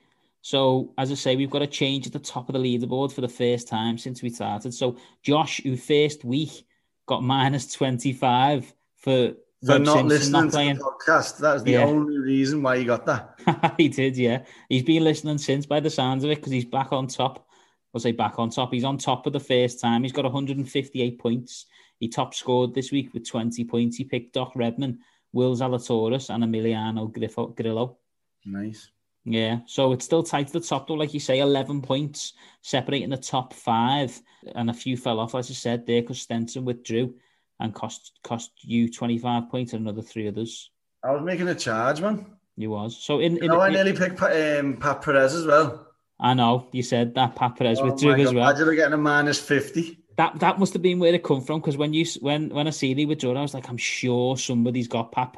[0.46, 3.20] So, as I say, we've got a change at the top of the leaderboard for
[3.20, 4.72] the first time since we started.
[4.72, 6.64] So, Josh, who first week
[7.06, 11.86] got minus 25 for Webb not Simpson listening not to the podcast, that's the Yeah.
[11.86, 13.74] only reason why he got that.
[13.76, 14.44] he did, yeah.
[14.68, 17.48] He's been listening since by the sounds of it because he's back on top.
[17.92, 18.72] I'll say back on top.
[18.72, 20.04] He's on top for the first time.
[20.04, 21.66] He's got 158 points.
[21.98, 23.96] He top scored this week with 20 points.
[23.96, 25.00] He picked Doc Redman,
[25.32, 27.12] Will Zalatoris, and Emiliano
[27.56, 27.98] Grillo.
[28.44, 28.90] Nice.
[29.28, 30.94] Yeah, so it's still tight to the top, though.
[30.94, 34.18] Like you say, 11 points separating the top five.
[34.54, 37.12] And a few fell off, as I said there, because Stenson withdrew
[37.58, 40.70] and cost cost you 25 points and another three others.
[41.02, 42.26] I was making a charge, man.
[42.56, 42.96] You was.
[42.96, 45.88] So in, in No, I nearly picked um, Pat Perez as well.
[46.20, 48.48] I know you said that Pat Perez Oh withdrew as well.
[48.48, 49.98] Imagine getting a minus 50.
[50.16, 52.70] That that must have been where it come from because when you when when I
[52.70, 55.34] see they withdraw, I was like, I'm sure somebody's got Pat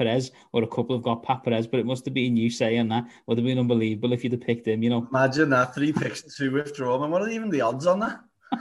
[0.53, 3.09] or a couple have got Pat but it must have been you saying that.
[3.27, 5.09] Would have been unbelievable if you'd have picked him, you know.
[5.11, 6.99] Imagine that three picks and two withdraw.
[7.01, 8.21] Man, what are even the odds on that?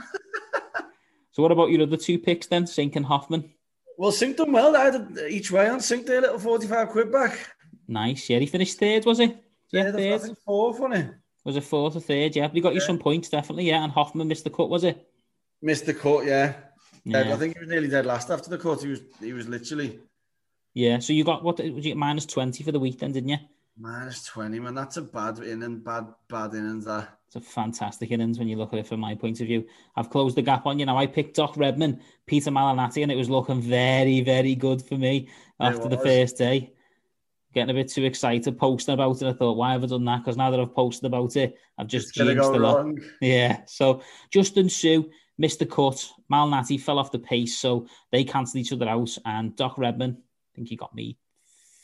[1.38, 3.52] So what about your other two picks then, Cink and Hoffman?
[3.96, 4.74] Well, Cink done well.
[4.74, 7.38] I had each way on Cink their little 45 quid back.
[7.86, 8.40] Nice, yeah.
[8.40, 9.36] He finished third, was he?
[9.70, 11.14] Yeah, Third, I think fourth, wasn't it?
[11.44, 12.34] Was it fourth or third?
[12.34, 13.68] Yeah, but he got you some points definitely.
[13.68, 15.07] Yeah, and Hoffman missed the cut, was it?
[15.60, 16.54] Missed the cut, yeah.
[17.04, 18.82] Yeah, I think he was nearly dead last after the cut.
[18.82, 20.00] He was he was literally
[20.74, 20.98] yeah.
[20.98, 21.56] So you got what?
[21.56, 23.38] Did you get minus twenty for the weekend, didn't you?
[23.78, 24.74] minus 20, man.
[24.74, 27.08] That's a bad inning, bad, bad innings, that.
[27.26, 29.66] It's a fantastic innings when you look at it from my point of view.
[29.96, 30.96] I've closed the gap on you now.
[30.96, 35.28] I picked Doc Redman, Peter Malnati, and it was looking very, very good for me
[35.60, 36.72] after the first day.
[37.52, 39.28] Getting a bit too excited, posting about it.
[39.28, 40.18] I thought, why have I done that?
[40.18, 42.76] Because now that I've posted about it, I've just jinxed go a lot.
[42.76, 43.00] wrong.
[43.20, 43.60] Yeah.
[43.66, 45.04] So Justin Suh
[45.38, 46.04] missed the cut.
[46.30, 49.16] Malnati fell off the pace, so they cancelled each other out.
[49.24, 51.16] And Doc Redman, I think he got me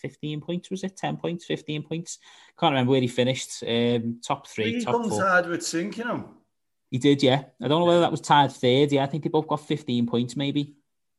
[0.03, 0.97] 15 points, was it?
[0.97, 2.19] 10 points, 15 points.
[2.59, 3.63] Can't remember where he finished.
[3.67, 5.23] Um, top three, He top comes four.
[5.27, 6.29] hard with Cink, you know.
[6.91, 7.45] He did, yeah.
[7.63, 8.93] I don't know whether that was tied third.
[8.93, 10.75] Yeah, I think they both got 15 points, maybe.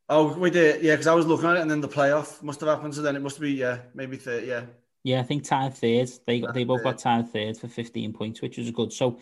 [0.07, 2.59] Oh, we did, yeah, because I was looking at it and then the playoff must
[2.59, 2.93] have happened.
[2.93, 4.65] So then it must be, yeah, maybe third, yeah.
[5.03, 6.09] Yeah, I think tied third.
[6.27, 8.93] They got, they both got tied third for 15 points, which was good.
[8.93, 9.19] So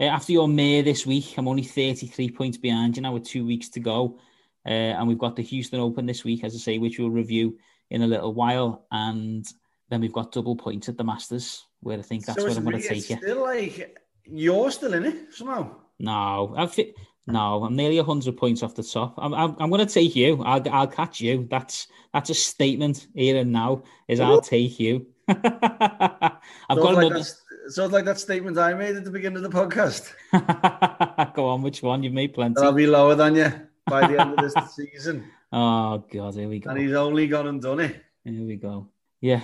[0.00, 3.46] uh, after your May this week, I'm only 33 points behind you now with two
[3.46, 4.18] weeks to go.
[4.66, 7.58] Uh, and we've got the Houston Open this week, as I say, which we'll review
[7.90, 9.46] in a little while, and
[9.90, 12.64] then we've got double points at the Masters, where I think that's so where I'm
[12.64, 13.16] going to take you.
[13.18, 15.76] Still like you're still in it somehow.
[15.98, 16.94] No, I've fi-
[17.26, 19.14] no, I'm nearly hundred points off the top.
[19.18, 20.42] I'm, I'm, I'm going to take you.
[20.42, 21.46] I'll, I'll catch you.
[21.50, 23.82] That's that's a statement here and now.
[24.08, 25.06] Is I'll take you.
[25.28, 27.24] I've got like another.
[27.68, 30.12] Sort of like that statement I made at the beginning of the podcast.
[31.34, 32.02] Go on, which one?
[32.02, 32.60] You've made plenty.
[32.62, 33.52] I'll be lower than you
[33.86, 35.30] by the end of this season.
[35.52, 36.70] Oh God, here we go.
[36.70, 38.02] And he's only gone and done it.
[38.24, 38.88] Here we go.
[39.20, 39.40] Yeah,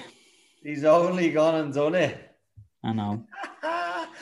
[0.62, 2.36] He's only gone and done it.
[2.82, 3.26] I know.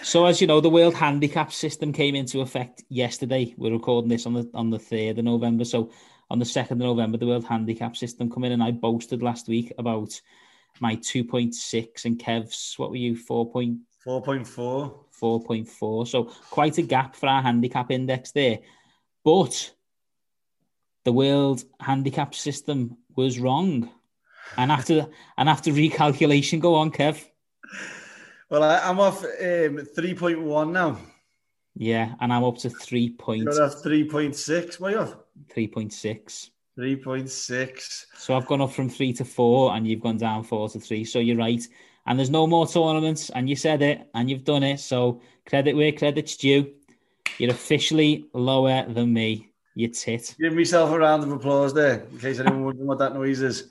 [0.04, 3.52] So as you know, the world handicap system came into effect yesterday.
[3.56, 5.64] We're recording this on the on the third of November.
[5.64, 5.90] So
[6.30, 9.48] on the second of November, the world handicap system come in, and I boasted last
[9.48, 10.20] week about
[10.78, 12.74] my two point six and Kev's.
[12.76, 13.16] What were you?
[13.16, 14.94] Four point 4.4.
[15.10, 16.06] four point four.
[16.06, 18.60] So quite a gap for our handicap index there.
[19.22, 19.74] But
[21.04, 23.90] the world handicap system was wrong.
[24.56, 27.22] And after and after recalculation, go on, Kev.
[28.48, 30.98] Well, I, I'm off um, 3.1 now.
[31.76, 34.80] Yeah, and I'm up to three point You're off 3.6.
[34.80, 35.16] What are you off?
[35.52, 36.50] three point six.
[36.78, 38.06] 3.6.
[38.16, 41.04] So I've gone up from three to four, and you've gone down four to three.
[41.04, 41.62] So you're right.
[42.08, 44.80] And there's no more tournaments, and you said it, and you've done it.
[44.80, 46.72] So credit where credit's due.
[47.38, 49.50] You're officially lower than me.
[49.74, 50.34] You tit.
[50.40, 53.70] Give myself a round of applause there, in case anyone wondering what that noise is.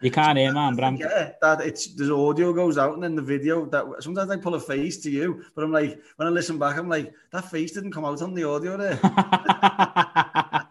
[0.00, 3.14] You can't hear, man, but I'm Yeah, that it's the audio goes out and then
[3.16, 6.30] the video that sometimes I pull a face to you, but I'm like when I
[6.30, 8.98] listen back, I'm like that face didn't come out on the audio there.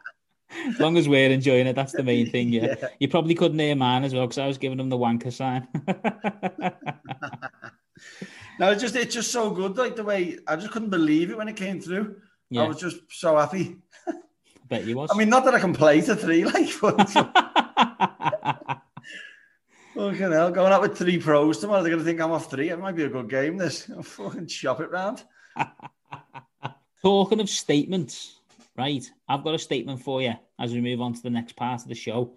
[0.67, 2.50] as long as we're enjoying it, that's the main thing.
[2.50, 2.88] Yeah, Yeah.
[3.00, 5.67] you probably couldn't hear mine as well because I was giving them the wanker sign.
[8.62, 11.38] No, it's just it's just so good, like the way I just couldn't believe it
[11.38, 12.17] when it came through.
[12.52, 13.78] yeah, I was just so happy.
[14.69, 15.10] bet you was.
[15.12, 17.10] I mean, not that I can play to three, like, but
[19.95, 22.69] fucking hell, going out with three pros tomorrow, they're gonna think I'm off three.
[22.69, 23.58] It might be a good game.
[23.58, 25.24] This, I'll fucking chop it round.
[27.02, 28.41] Talking of statements,
[28.78, 29.10] right?
[29.28, 31.88] I've got a statement for you as we move on to the next part of
[31.88, 32.34] the show.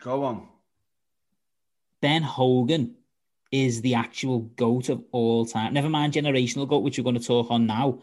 [0.00, 0.48] Go on.
[2.00, 2.95] Ben Hogan
[3.64, 5.72] is the actual goat of all time.
[5.74, 8.00] Never mind generational goat, which we're going to talk on now.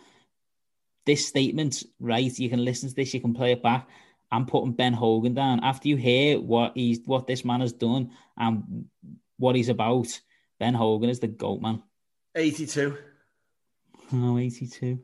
[1.05, 2.37] This statement, right?
[2.39, 3.87] You can listen to this, you can play it back.
[4.31, 8.11] I'm putting Ben Hogan down after you hear what he's what this man has done
[8.37, 8.85] and
[9.37, 10.07] what he's about.
[10.59, 11.83] Ben Hogan is the goat man.
[12.35, 12.97] 82.
[14.13, 14.99] Oh, 82.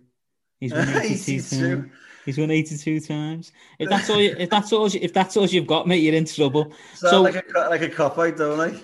[0.59, 1.59] He's won 82, 82.
[1.75, 1.91] times.
[2.25, 3.51] He's won 82 times.
[3.77, 6.15] If that's all, you, if that's all, you- if that's all you've got, mate, you're
[6.15, 6.73] in trouble.
[6.95, 8.79] Sound So- like a like a cop out, don't I?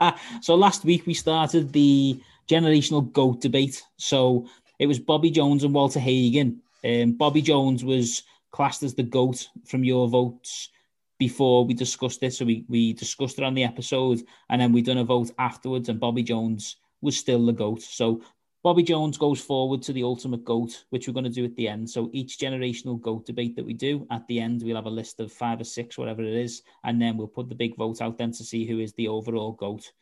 [0.40, 3.82] so last week we started the generational goat debate.
[3.96, 4.48] So
[4.78, 6.60] it was Bobby Jones and Walter Hagen.
[6.84, 10.70] Um, Bobby Jones was classed as the goat from your votes
[11.18, 12.32] before we discussed it.
[12.32, 15.88] So we, we discussed it on the episode and then we done a vote afterwards
[15.88, 17.82] and Bobby Jones was still the goat.
[17.82, 18.22] So
[18.64, 21.68] Bobby Jones goes forward to the ultimate goat, which we're going to do at the
[21.68, 21.88] end.
[21.88, 25.20] So each generational goat debate that we do at the end, we'll have a list
[25.20, 28.18] of five or six, whatever it is, and then we'll put the big vote out
[28.18, 29.92] then to see who is the overall goat.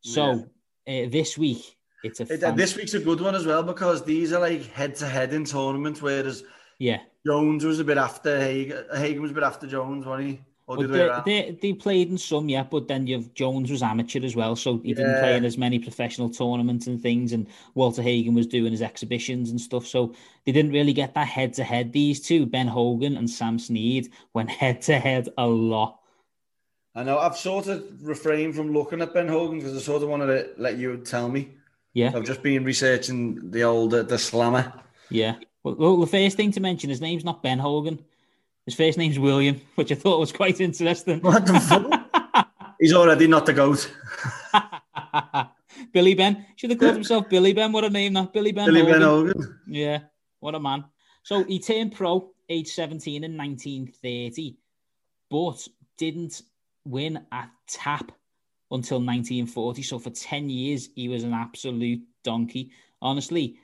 [0.00, 0.32] So
[0.86, 4.04] uh, this week it's a It- fan- this week's a good one as well because
[4.04, 6.44] these are like head to head in tournaments, whereas
[6.78, 7.00] yeah.
[7.24, 8.84] Jones was a bit after Hagen.
[8.94, 10.40] Hagen was a bit after Jones, wasn't he?
[10.66, 13.34] Or But the other way they, they, they played in some, yeah, but then you've
[13.34, 17.00] Jones was amateur as well, so he didn't play in as many professional tournaments and
[17.00, 17.32] things.
[17.32, 21.26] And Walter Hagen was doing his exhibitions and stuff, so they didn't really get that
[21.26, 21.92] head to head.
[21.92, 25.98] These two, Ben Hogan and Sam Snead, went head to head a lot.
[26.94, 27.18] I know.
[27.18, 30.50] I've sort of refrained from looking at Ben Hogan because I sort of wanted to
[30.62, 31.50] let you tell me.
[31.94, 34.72] Yeah, I've just been researching the old uh, the slammer.
[35.10, 35.36] yeah.
[35.64, 38.04] Well, well, the first thing to mention, his name's not Ben Hogan.
[38.66, 41.20] His first name's William, which I thought was quite interesting.
[41.20, 42.46] What the fuck?
[42.80, 43.92] He's already not the goat.
[45.92, 47.72] Billy Ben should have called himself Billy Ben.
[47.72, 48.66] What a name, that Billy Ben.
[48.66, 48.92] Billy Hogan.
[48.92, 49.58] Ben Hogan.
[49.66, 49.98] Yeah,
[50.40, 50.84] what a man.
[51.22, 54.56] So he turned pro age 17 in 1930,
[55.30, 56.42] but didn't
[56.84, 58.12] win a tap
[58.70, 59.82] until 1940.
[59.82, 62.70] So for 10 years, he was an absolute donkey.
[63.00, 63.56] Honestly,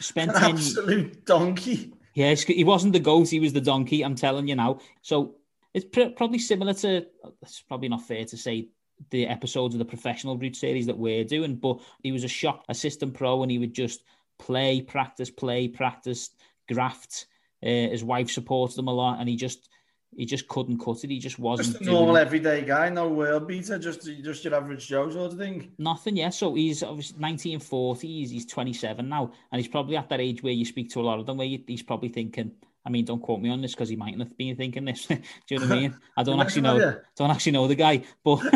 [0.00, 0.76] spent 10 years.
[0.76, 1.92] Absolute donkey.
[2.16, 4.78] Yeah, he wasn't the goat, he was the donkey, I'm telling you now.
[5.02, 5.34] So
[5.74, 7.04] it's pr- probably similar to,
[7.42, 8.70] it's probably not fair to say
[9.10, 12.64] the episodes of the professional route series that we're doing, but he was a shock
[12.70, 14.02] assistant pro and he would just
[14.38, 16.30] play, practice, play, practice,
[16.72, 17.26] graft.
[17.62, 19.68] Uh, his wife supported him a lot and he just,
[20.14, 21.10] he just couldn't cut it.
[21.10, 22.20] He just wasn't Just a normal it.
[22.20, 25.72] everyday guy, no world beater, just just your average Joe sort of thing.
[25.78, 26.30] Nothing, yeah.
[26.30, 30.64] So he's obviously 1940s, he's 27 now, and he's probably at that age where you
[30.64, 32.52] speak to a lot of them where you, he's probably thinking,
[32.84, 35.06] I mean, don't quote me on this because he mightn't have been thinking this.
[35.06, 35.18] Do
[35.50, 35.96] you know what I mean?
[36.16, 36.98] I don't actually know.
[37.16, 38.40] Don't actually know the guy, but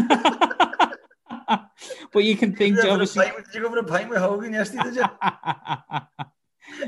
[2.12, 3.26] but you can think Did you, obviously.
[3.36, 5.04] with- did you go for a pint with Hogan yesterday, did you?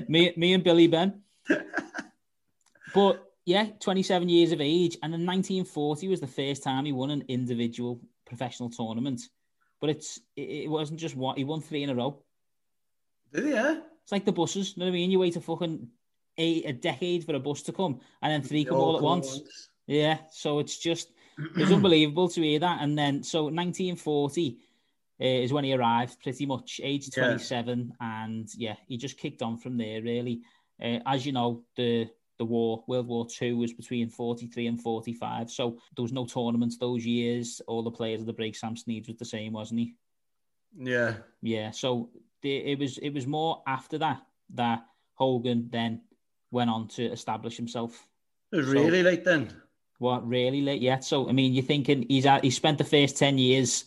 [0.09, 1.21] me, me and Billy Ben.
[2.95, 7.11] but yeah, 27 years of age, and in 1940 was the first time he won
[7.11, 9.21] an individual professional tournament.
[9.81, 12.23] But it's it, it wasn't just what he won three in a row.
[13.33, 13.81] Did he, yeah?
[14.03, 14.77] It's like the buses.
[14.77, 15.11] You know what I mean?
[15.11, 15.89] You wait a fucking
[16.39, 19.05] a, a decade for a bus to come, and then three come all, at come
[19.05, 19.41] once.
[19.87, 21.13] Yeah, so it's just
[21.57, 22.79] it's unbelievable to hear that.
[22.81, 24.59] And then so 1940
[25.21, 27.25] uh, is when he arrived, pretty much age Yeah.
[27.25, 30.01] 27, and yeah, he just kicked on from there.
[30.01, 30.43] Really,
[30.81, 32.09] uh, as you know, the
[32.43, 36.77] the war, World War Two, was between 43 and 45, so there was no tournaments
[36.77, 37.61] those years.
[37.69, 39.95] All the players of the break, Sam Snead was the same, wasn't he?
[40.77, 41.15] Yeah.
[41.43, 42.11] Yeah, so
[42.43, 44.21] it was it was more after that
[44.55, 44.81] that
[45.15, 46.01] Hogan then
[46.51, 48.07] went on to establish himself.
[48.53, 49.53] It was So- really late then.
[49.99, 51.05] What really late yet?
[51.05, 53.85] So I mean, you're thinking he's at, he spent the first ten years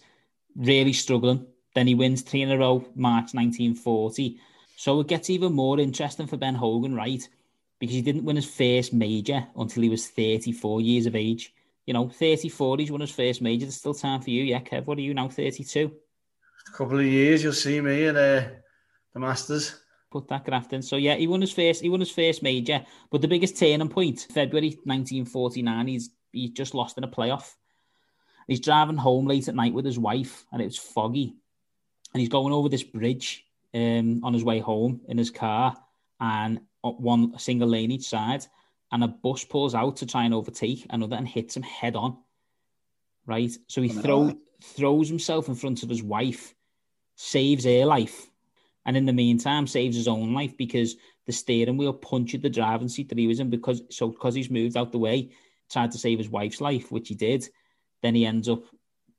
[0.55, 1.45] really struggling.
[1.73, 4.39] Then he wins three in a row, March 1940.
[4.77, 7.27] So it gets even more interesting for Ben Hogan, right?
[7.79, 11.53] Because he didn't win his first major until he was 34 years of age.
[11.85, 13.65] You know, 34, he's won his first major.
[13.65, 14.85] There's still time for you, yeah, Kev.
[14.85, 15.91] What are you now, 32?
[16.67, 18.47] A couple of years, you'll see me at uh,
[19.13, 19.79] the Masters.
[20.11, 20.81] put that graft in.
[20.81, 21.81] So yeah, he won his first.
[21.81, 25.87] He won his first major, but the biggest turning point, February 1949.
[25.87, 27.53] He's he just lost in a playoff.
[28.47, 31.35] He's driving home late at night with his wife, and it was foggy,
[32.13, 35.75] and he's going over this bridge um, on his way home in his car,
[36.19, 38.45] and one single lane each side,
[38.91, 42.17] and a bus pulls out to try and overtake another and hits him head on.
[43.25, 44.01] Right, so he Oh, no.
[44.01, 46.53] throw, throws himself in front of his wife,
[47.15, 48.29] saves her life,
[48.85, 50.95] and in the meantime saves his own life because
[51.25, 54.51] the steering wheel punctured the driving seat that he was in because so because he's
[54.51, 55.31] moved out the way,
[55.71, 57.49] tried to save his wife's life, which he did.
[58.03, 58.63] Then he ends up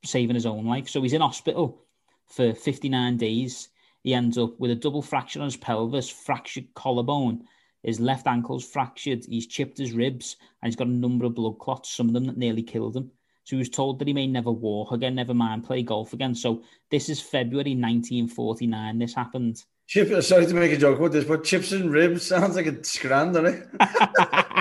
[0.05, 0.87] saving his own life.
[0.87, 1.83] So he's in hospital
[2.27, 3.67] for 59 days.
[4.03, 7.43] He ends up with a double fracture on his pelvis, fractured collarbone.
[7.83, 9.25] His left ankle's fractured.
[9.25, 12.25] He's chipped his ribs, and he's got a number of blood clots, some of them
[12.27, 13.11] that nearly killed him.
[13.43, 16.35] So he was told that he may never walk again, never mind play golf again.
[16.35, 18.99] So this is February 1949.
[18.99, 19.63] This happened.
[19.87, 22.83] Chip, sorry to make a joke about this, but chips and ribs sounds like a
[22.83, 23.67] scran, doesn't it?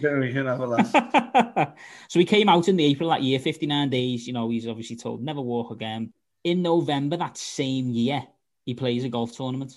[0.00, 1.74] can, we can have a laugh.
[2.08, 4.26] so he came out in the April that year, 59 days.
[4.26, 6.12] You know, he's obviously told never walk again.
[6.42, 8.24] In November that same year,
[8.64, 9.74] he plays a golf tournament.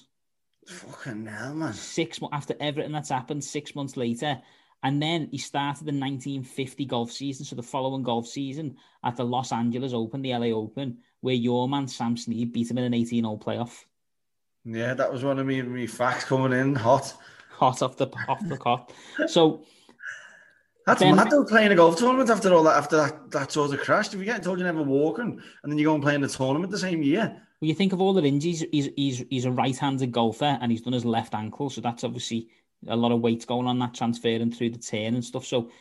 [0.68, 1.74] Fucking hell, man.
[1.74, 4.42] Six months after everything that's happened, six months later.
[4.84, 9.24] And then he started the 1950 golf season, so the following golf season at the
[9.24, 12.94] Los Angeles Open, the LA Open, where your man Sam Snead beat him in an
[12.94, 13.86] 18 hole playoff.
[14.66, 17.14] Yeah, that was one of me, me facts coming in hot.
[17.52, 18.92] Hot off the off the cop.
[19.28, 19.64] So
[20.86, 23.74] That's Ben- mad though, playing a golf tournament after all that, after that, that sort
[23.74, 24.14] of crash.
[24.14, 26.28] If you get told you're never walking and then you go and play in the
[26.28, 27.42] tournament the same year.
[27.64, 28.66] Well, you think of all the injuries.
[28.74, 32.50] He's he's he's a right-handed golfer, and he's done his left ankle, so that's obviously
[32.90, 35.46] a lot of weight going on that transferring through the turn and stuff.
[35.46, 35.72] So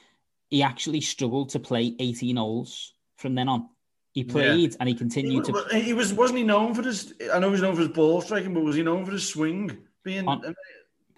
[0.48, 3.68] he actually struggled to play 18 holes from then on.
[4.12, 5.64] He played and he He, continued to.
[5.72, 8.20] he was wasn't he known for his I know he was known for his ball
[8.20, 10.54] striking, but was he known for his swing being On-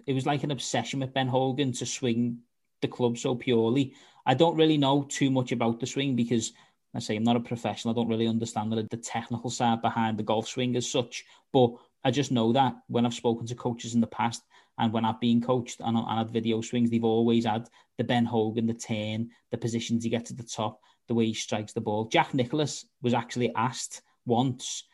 [0.06, 2.38] It was like an obsession with Ben Hogan to swing
[2.80, 3.92] the club so purely.
[4.24, 6.54] I don't really know too much about the swing because
[6.94, 7.92] I say I'm not a professional.
[7.92, 11.24] I don't really understand the, the technical side behind the golf swing as such.
[11.52, 11.72] But
[12.04, 14.42] I just know that when I've spoken to coaches in the past
[14.78, 18.24] and when I've been coached and, and had video swings, they've always had the Ben
[18.24, 21.80] Hogan, the turn, the positions he gets to the top, the way he strikes the
[21.80, 22.06] ball.
[22.06, 24.84] Jack Nicklaus was actually asked once,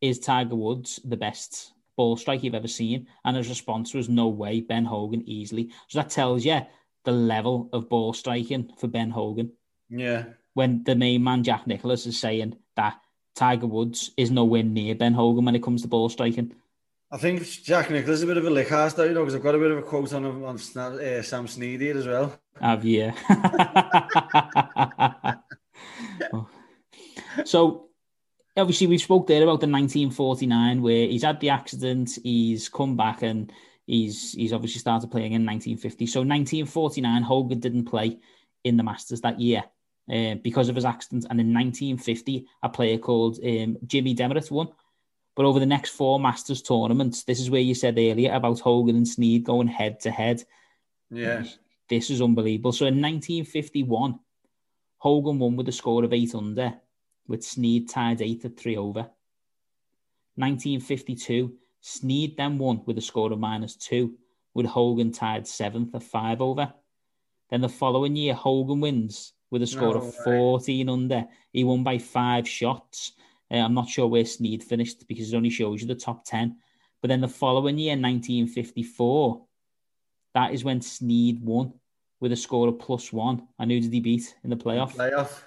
[0.00, 3.06] is Tiger Woods the best ball strike you've ever seen?
[3.24, 5.70] And his response was, no way, Ben Hogan easily.
[5.88, 6.60] So that tells you
[7.04, 9.52] the level of ball striking for Ben Hogan
[9.90, 10.24] yeah.
[10.54, 12.98] When the main man Jack Nicklaus is saying that
[13.34, 16.54] Tiger Woods is nowhere near Ben Hogan when it comes to ball striking.
[17.12, 19.34] I think Jack Nicklaus is a bit of a lick ass though, you know, because
[19.34, 22.38] I've got a bit of a quote on on uh, Sam Snead here as well.
[22.60, 23.12] Have you?
[27.44, 27.88] so
[28.56, 33.22] obviously we spoke there about the 1949 where he's had the accident, he's come back
[33.22, 33.52] and
[33.86, 36.06] he's he's obviously started playing in 1950.
[36.06, 38.20] So 1949 Hogan didn't play
[38.62, 39.64] in the Masters that year.
[40.10, 44.68] Uh, because of his accident, and in 1950, a player called um, Jimmy Demaret won.
[45.36, 48.96] But over the next four Masters tournaments, this is where you said earlier about Hogan
[48.96, 50.42] and Snead going head to head.
[51.10, 51.44] Yeah.
[51.88, 52.72] This is unbelievable.
[52.72, 54.18] So in 1951,
[54.98, 56.74] Hogan won with a score of eight under,
[57.28, 59.08] with Snead tied eight at three over.
[60.34, 64.14] 1952, Snead then won with a score of minus two,
[64.54, 66.72] with Hogan tied seventh at five over.
[67.48, 70.24] Then the following year, Hogan wins with a score No of way.
[70.24, 71.26] 14 under.
[71.52, 73.12] He won by five shots.
[73.50, 76.56] Uh, I'm not sure where Snead finished because it only shows you the top 10.
[77.00, 79.42] But then the following year, 1954,
[80.34, 81.72] that is when Snead won
[82.20, 83.48] with a score of plus one.
[83.58, 84.94] And who did he beat in the playoff?
[84.94, 85.42] Playoff.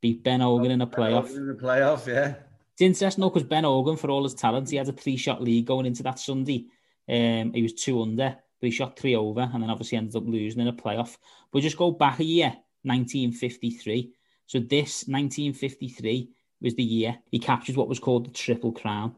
[0.00, 1.34] Beat Ben Hogan in a playoff.
[1.34, 2.34] In the playoff, yeah.
[2.72, 5.66] It's interesting though, because Ben Hogan, for all his talent, he had a three-shot lead
[5.66, 6.66] going into that Sunday.
[7.08, 10.22] Um, he was two under, but he shot three over, and then obviously ended up
[10.26, 11.16] losing in a playoff.
[11.52, 12.56] But just go back a year,
[12.88, 14.12] 1953.
[14.46, 19.14] So this 1953 was the year he captured what was called the Triple Crown.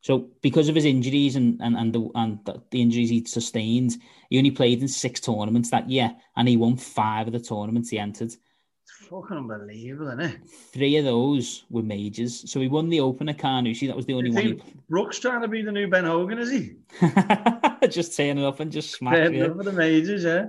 [0.00, 3.96] So because of his injuries and and and the, and the, injuries he'd sustained,
[4.30, 7.90] he only played in six tournaments that year, and he won five of the tournaments
[7.90, 8.32] he entered.
[9.10, 10.38] Fucking unbelievable, isn't it?
[10.72, 12.50] Three of those were majors.
[12.50, 13.86] So he won the Open at Carnoustie.
[13.86, 16.50] That was the only one he Brooks trying to be the new Ben Hogan, is
[16.50, 16.76] he?
[17.88, 19.54] just turning up and just smashing it.
[19.54, 20.46] for the majors, yeah.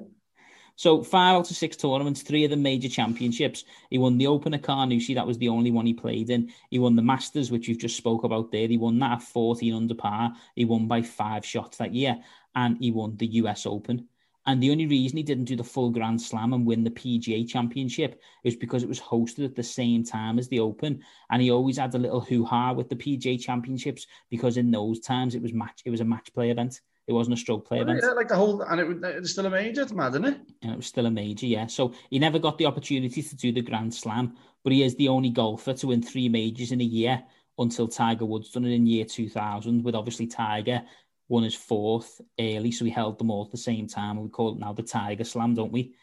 [0.79, 3.65] So five out of six tournaments, three of the major championships.
[3.89, 5.13] He won the Open at Carnoustie.
[5.13, 6.53] That was the only one he played in.
[6.69, 8.65] He won the Masters, which you've just spoke about there.
[8.65, 10.33] He won that at 14 under par.
[10.55, 12.17] He won by five shots that year.
[12.55, 14.07] And he won the US Open.
[14.45, 17.45] And the only reason he didn't do the full Grand Slam and win the PGA
[17.45, 21.01] Championship is because it was hosted at the same time as the Open.
[21.29, 25.35] And he always had a little hoo-ha with the PGA Championships because in those times
[25.35, 26.79] it was match it was a match play event.
[27.09, 28.01] It wasn't a stroke play event.
[28.03, 29.81] Oh, yeah, like the whole, and it, was- still a major.
[29.81, 30.37] It's mad, isn't it?
[30.61, 31.65] and it was still a major, yeah.
[31.65, 35.07] So he never got the opportunity to do the Grand Slam, but he is the
[35.07, 37.23] only golfer to win three majors in a year
[37.57, 40.83] until Tiger Woods done it in year 2000, with obviously Tiger
[41.29, 44.17] won his fourth early, so he held them all at the same time.
[44.17, 45.95] And we call it now the Tiger Slam, don't we?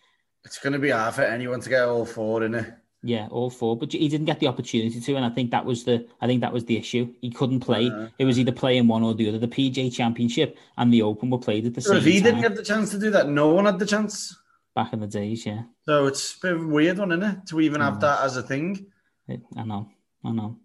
[0.45, 2.75] It's going to be hard for anyone to get all four, isn't it?
[3.07, 5.85] Yeah, all four, but he didn't get the opportunity to, and I think that was
[5.85, 7.13] the I think that was the issue.
[7.21, 7.87] He couldn't play.
[7.89, 8.09] Uh-huh.
[8.19, 9.39] It was either playing one or the other.
[9.39, 12.03] The PJ Championship and the Open were played at the same time.
[12.03, 13.87] So if he time didn't get the chance to do that, no one had the
[13.87, 14.37] chance.
[14.75, 15.47] back in the days.
[15.47, 17.47] Yeah, So it's a bit of a weird one, isn't it?
[17.49, 18.87] To even have that as a thing.
[19.29, 19.89] It- I know,
[20.25, 20.59] I know.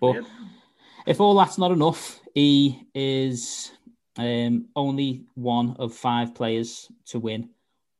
[0.00, 0.26] But Weird.
[1.06, 3.70] if all that's not enough, he is
[4.18, 7.48] um, only one of five players to win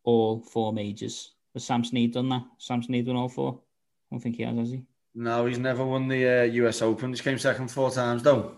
[0.04, 1.32] all four majors.
[1.54, 2.42] Has Sam Snead done that?
[2.58, 3.60] Sam Snead won all four?
[4.10, 4.84] I don't think he has, has he?
[5.14, 7.10] No, he's never won the uh, US Open.
[7.10, 8.56] He's came second four times, though.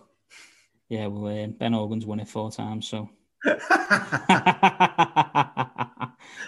[0.89, 3.11] Yeah, well, um, Ben Hogan's won it four times, so.
[3.45, 3.53] so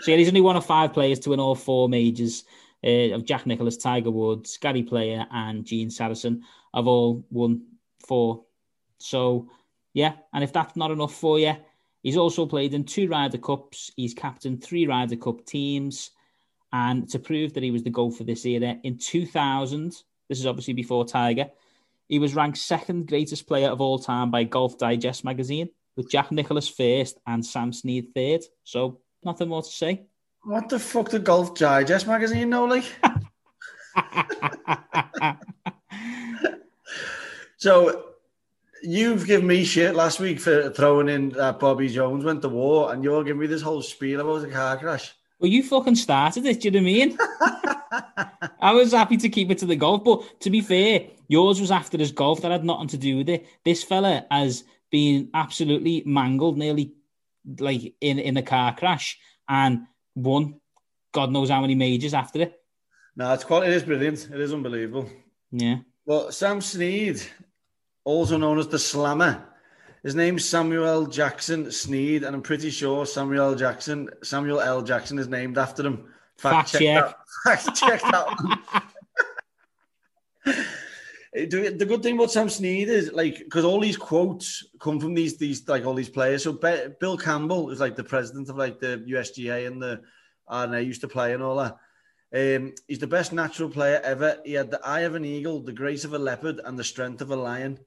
[0.07, 2.45] yeah, he's only one of five players to win all four majors.
[2.85, 7.63] Uh, of Jack Nicklaus, Tiger Woods, Gary Player, and Gene Sarazen have all won
[8.07, 8.45] four.
[8.99, 9.51] So
[9.95, 11.57] yeah, and if that's not enough for you,
[12.05, 13.91] he's also played in two Ryder Cups.
[13.97, 16.11] He's captained three Ryder Cup teams,
[16.73, 19.91] and to prove that he was the goal for this era, in 2000,
[20.29, 21.47] this is obviously before Tiger,
[22.09, 26.31] he was ranked second greatest player of all time by Golf Digest magazine, with Jack
[26.31, 28.43] Nicklaus first and Sam Snead third.
[28.65, 30.07] So nothing more to say.
[30.45, 32.85] what the fuck did Golf Digest magazine know, like?
[37.59, 38.15] So
[38.85, 42.93] you've given me shit last week for throwing in that Bobby Jones went to war,
[42.93, 45.13] and you're giving me this whole spiel about the car crash.
[45.39, 46.61] Well, you fucking started it.
[46.61, 47.19] Do you know what I mean?
[48.61, 51.71] I was happy to keep it to the golf, but to be fair, yours was
[51.71, 52.43] after his golf.
[52.43, 53.47] That had nothing to do with it.
[53.65, 56.95] This fella has been absolutely mangled, nearly
[57.59, 60.61] like in in a car crash, and won
[61.13, 62.61] God knows how many majors after it.
[63.17, 64.29] No, it's quite, it is brilliant.
[64.33, 65.11] It is unbelievable.
[65.51, 65.79] Yeah.
[66.07, 67.21] Well, Sam Snead,
[68.05, 69.45] also known as the Slammer,
[70.03, 74.83] his name's Samuel Jackson Snead, and I'm pretty sure Samuel Jackson, Samuel L.
[74.83, 76.05] Jackson is named after him.
[76.37, 76.81] Fact check.
[76.81, 77.15] That.
[77.45, 78.83] Fact check that.
[81.35, 85.13] The the good thing about Sam Snead is like because all these quotes come from
[85.13, 86.43] these these like all these players.
[86.43, 90.01] So Be- Bill Campbell is like the president of like the USGA and the
[90.49, 91.77] and I used to play and all that.
[92.35, 94.39] Um, he's the best natural player ever.
[94.45, 97.21] He had the eye of an eagle, the grace of a leopard, and the strength
[97.21, 97.79] of a lion.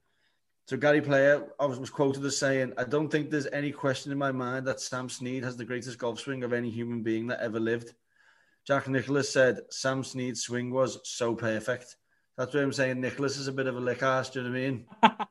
[0.67, 4.12] So Gary Player I was, was quoted as saying, "I don't think there's any question
[4.12, 7.27] in my mind that Sam Snead has the greatest golf swing of any human being
[7.27, 7.94] that ever lived."
[8.65, 11.98] Jack Nicklaus said, "Sam Snead's swing was so perfect."
[12.38, 13.02] That's what I'm saying.
[13.02, 14.29] Nicklaus is a bit of a lick ass.
[14.29, 14.86] Do you know what I mean?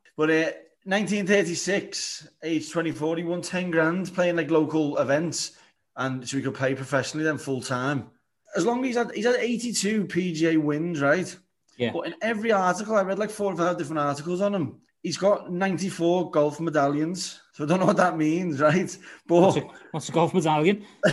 [0.16, 0.52] but uh,
[0.84, 5.52] 1936, age 24, he won 10 grand playing like local events,
[5.96, 8.10] and so he could play professionally then full time.
[8.56, 11.34] As long as he's had he's had 82 PGA wins, right?
[11.76, 11.92] Yeah.
[11.92, 14.80] But in every article, I read like four or five different articles on him.
[15.02, 17.40] He's got 94 golf medallions.
[17.52, 18.96] So I don't know what that means, right?
[19.26, 20.84] But What's a, what's a golf medallion?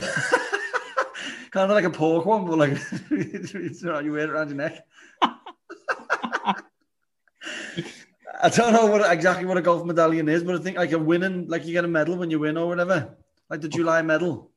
[1.51, 2.71] kind of like a pork one, but like
[3.11, 4.85] it's all right, you wear it around your neck.
[8.39, 10.99] I don't know what exactly what a golf medallion is, but I think like a
[10.99, 13.17] winning, like you get a medal when you win or whatever.
[13.49, 14.51] like the July medal.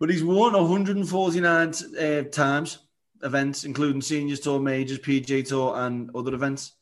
[0.00, 2.78] But he's won 149 uh, times
[3.22, 6.74] events, including seniors tour, majors, PJ tour, and other events.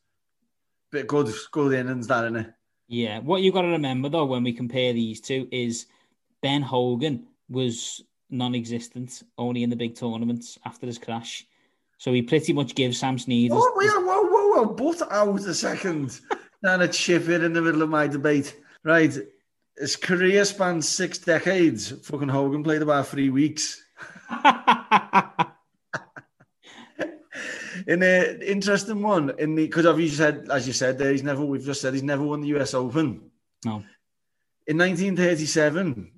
[0.91, 2.53] Bit good, good innings, that isn't it?
[2.89, 5.87] Yeah, what you got to remember though when we compare these two is
[6.43, 11.47] Ben Hogan was non-existent only in the big tournaments after his crash,
[11.99, 13.51] so he pretty much gives Sam Snead.
[13.51, 14.75] Whoa, whoa, whoa, whoa, whoa!
[14.75, 16.21] But out a second.
[16.65, 18.57] Trying to chip it in the middle of my debate.
[18.83, 19.17] Right,
[19.77, 21.91] his career spans six decades.
[22.07, 23.83] Fucking Hogan played about three weeks.
[27.87, 31.45] in an interesting one, in the because obviously said, as you said, there he's never.
[31.45, 32.75] We've just said he's never won the U.S.
[32.75, 33.31] Open.
[33.65, 33.83] No.
[34.67, 36.13] In 1937,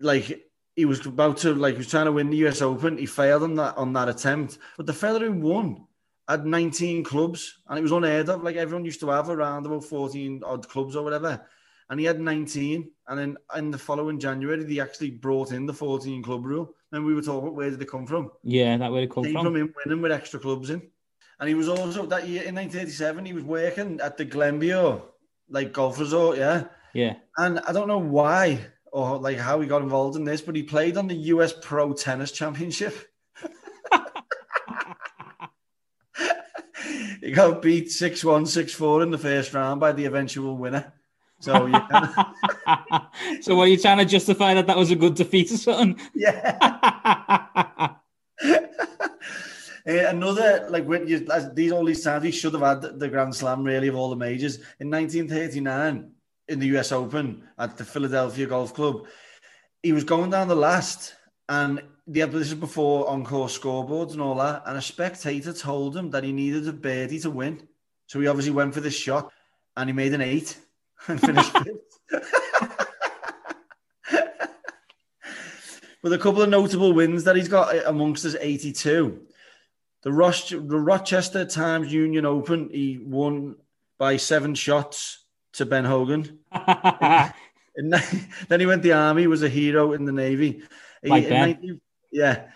[0.00, 0.44] like
[0.74, 2.62] he was about to, like he was trying to win the U.S.
[2.62, 2.98] Open.
[2.98, 5.86] He failed on that on that attempt, but the fella who won
[6.28, 8.42] had 19 clubs, and it was unheard of.
[8.42, 11.46] Like everyone used to have around about 14 odd clubs or whatever,
[11.90, 12.90] and he had 19.
[13.06, 16.74] And then in the following January, they actually brought in the 14 club rule.
[16.92, 18.30] And we were talking, where did it come from?
[18.42, 19.44] Yeah, that would have come Came from.
[19.46, 20.82] from him winning with extra clubs in.
[21.40, 25.00] And he was also that year in 1987, he was working at the Glenview,
[25.48, 26.64] like golf resort, yeah.
[26.94, 27.14] Yeah.
[27.36, 28.60] And I don't know why
[28.92, 31.92] or like how he got involved in this, but he played on the US Pro
[31.92, 32.94] Tennis Championship.
[37.20, 40.92] he got beat 6 1, 6 4 in the first round by the eventual winner.
[41.40, 42.24] So, yeah.
[43.40, 45.98] so, what are you trying to justify that that was a good defeat or something?
[46.14, 46.58] yeah.
[48.40, 48.68] Uh,
[49.86, 53.62] another like when you these all these times he should have had the Grand Slam
[53.62, 56.10] really of all the majors in 1939
[56.48, 56.92] in the U.S.
[56.92, 59.06] Open at the Philadelphia Golf Club.
[59.82, 61.14] He was going down the last,
[61.48, 64.62] and the this is before on-course scoreboards and all that.
[64.66, 67.68] And a spectator told him that he needed a birdie to win,
[68.06, 69.30] so he obviously went for the shot,
[69.76, 70.58] and he made an eight
[71.06, 71.98] and finished fifth.
[76.02, 79.20] With a couple of notable wins that he's got amongst his 82.
[80.02, 80.10] The,
[80.66, 83.56] the Rochester Times Union Open, he won
[83.98, 85.24] by seven shots
[85.54, 86.38] to Ben Hogan.
[86.52, 87.92] and
[88.48, 90.62] then he went the army, was a hero in the navy.
[91.02, 91.40] He, Like Ben.
[91.40, 91.80] 19
[92.10, 92.46] yeah,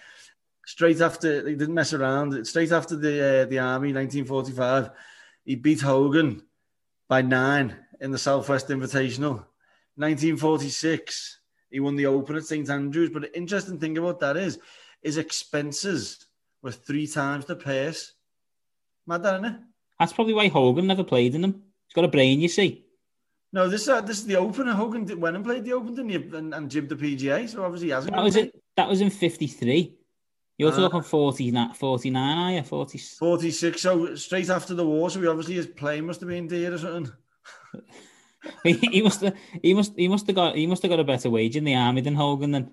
[0.66, 2.47] straight after he didn't mess around.
[2.47, 4.90] Straight after the uh, the army, 1945,
[5.45, 6.43] he beat Hogan
[7.09, 9.44] by nine in the Southwest Invitational.
[9.96, 11.38] 1946,
[11.70, 13.11] he won the Open at St Andrews.
[13.11, 14.59] But the interesting thing about that is
[15.03, 16.26] his expenses
[16.62, 18.12] were three times the purse.
[19.07, 19.61] Mad, that, isn't it?
[19.98, 21.62] That's probably why Hogan never played in them.
[21.86, 22.84] He's got a brain, you see.
[23.53, 24.66] No, this uh, this is the Open.
[24.66, 26.36] Hogan did, went and played the Open, didn't he?
[26.36, 28.14] And, and jibbed the PGA, so obviously he hasn't.
[28.14, 28.55] That was it.
[28.76, 29.94] That was in '53.
[30.59, 30.76] You're Ah.
[30.76, 32.62] talking 49, 49, are you?
[32.62, 32.98] 40.
[32.98, 36.72] 46, so straight after the war, so he obviously his plane must have been dear
[36.72, 37.12] or something.
[38.62, 39.34] he, he must have.
[39.62, 39.93] He must.
[39.97, 40.57] He must have got.
[40.57, 42.51] He must have got a better wage in the army than Hogan.
[42.53, 42.72] Then.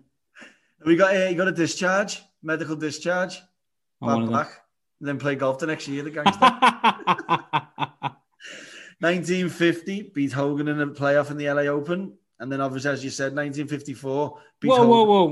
[0.85, 3.39] We got uh, he got a discharge, medical discharge,
[4.01, 4.39] on one bad of them.
[4.39, 4.61] back,
[4.99, 6.39] and then play golf the next year, the gangster.
[9.01, 12.13] 1950, beat Hogan in a playoff in the LA Open.
[12.39, 14.89] And then obviously, as you said, 1954, beat whoa, Hogan.
[14.89, 15.25] whoa, whoa!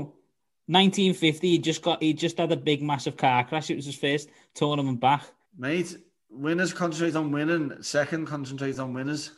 [0.66, 1.48] 1950.
[1.48, 2.02] He just got.
[2.02, 3.70] He just had a big, massive car crash.
[3.70, 5.24] It was his first tournament back.
[5.56, 5.96] Mate,
[6.30, 7.82] winners concentrate on winning.
[7.82, 9.32] Second, concentrate on winners.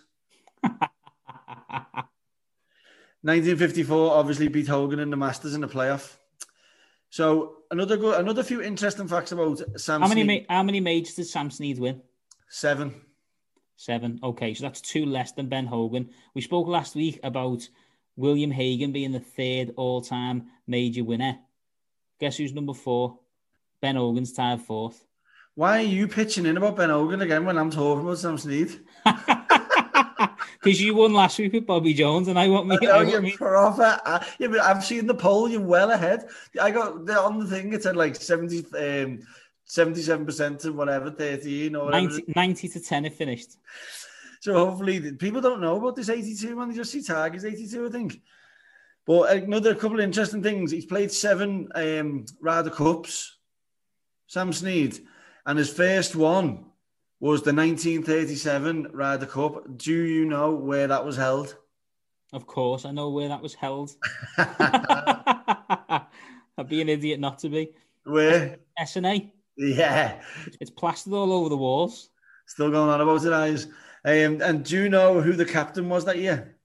[3.22, 6.16] 1954, obviously beat Hogan in the Masters in the playoff.
[7.10, 10.00] So another good, another few interesting facts about Sam.
[10.00, 10.22] How many?
[10.24, 10.46] Snead.
[10.48, 12.00] Ma- how many majors did Sam Snead win?
[12.48, 12.94] Seven.
[13.76, 14.20] Seven.
[14.22, 16.10] Okay, so that's two less than Ben Hogan.
[16.34, 17.68] We spoke last week about
[18.16, 21.38] William Hagen being the third all-time major winner.
[22.20, 23.18] Guess who's number four?
[23.80, 25.06] Ben Hogan's tied fourth.
[25.54, 28.80] Why are you pitching in about Ben Hogan again when I'm talking about Sam Snead?
[30.62, 32.76] Because you won last week with Bobby Jones, and I want me.
[32.82, 33.98] I know I want me proper.
[34.04, 35.48] uh, yeah, but I've seen the poll.
[35.48, 36.28] You're well ahead.
[36.60, 37.72] I got on the thing.
[37.72, 39.20] It said like 70, um,
[39.66, 42.08] 77% to whatever, 13 or whatever.
[42.08, 43.56] 90, 90 to 10 it finished.
[44.40, 46.68] So hopefully people don't know about this 82 man.
[46.68, 48.20] They just see Tigers 82, I think.
[49.06, 50.70] But another couple of interesting things.
[50.70, 53.38] He's played seven um, Ryder Cups,
[54.26, 54.98] Sam Snead,
[55.46, 56.64] and his first one
[57.20, 59.76] was the 1937 Ryder Cup.
[59.76, 61.56] Do you know where that was held?
[62.32, 63.94] Of course, I know where that was held.
[64.38, 66.06] I'd
[66.68, 67.72] be an idiot not to be.
[68.04, 68.58] Where?
[68.78, 69.32] S&A.
[69.56, 70.20] Yeah,
[70.60, 72.08] It's plastered all over the walls.
[72.46, 73.66] still going on about it, eyes.
[74.04, 76.56] Um, and do you know who the captain was that year?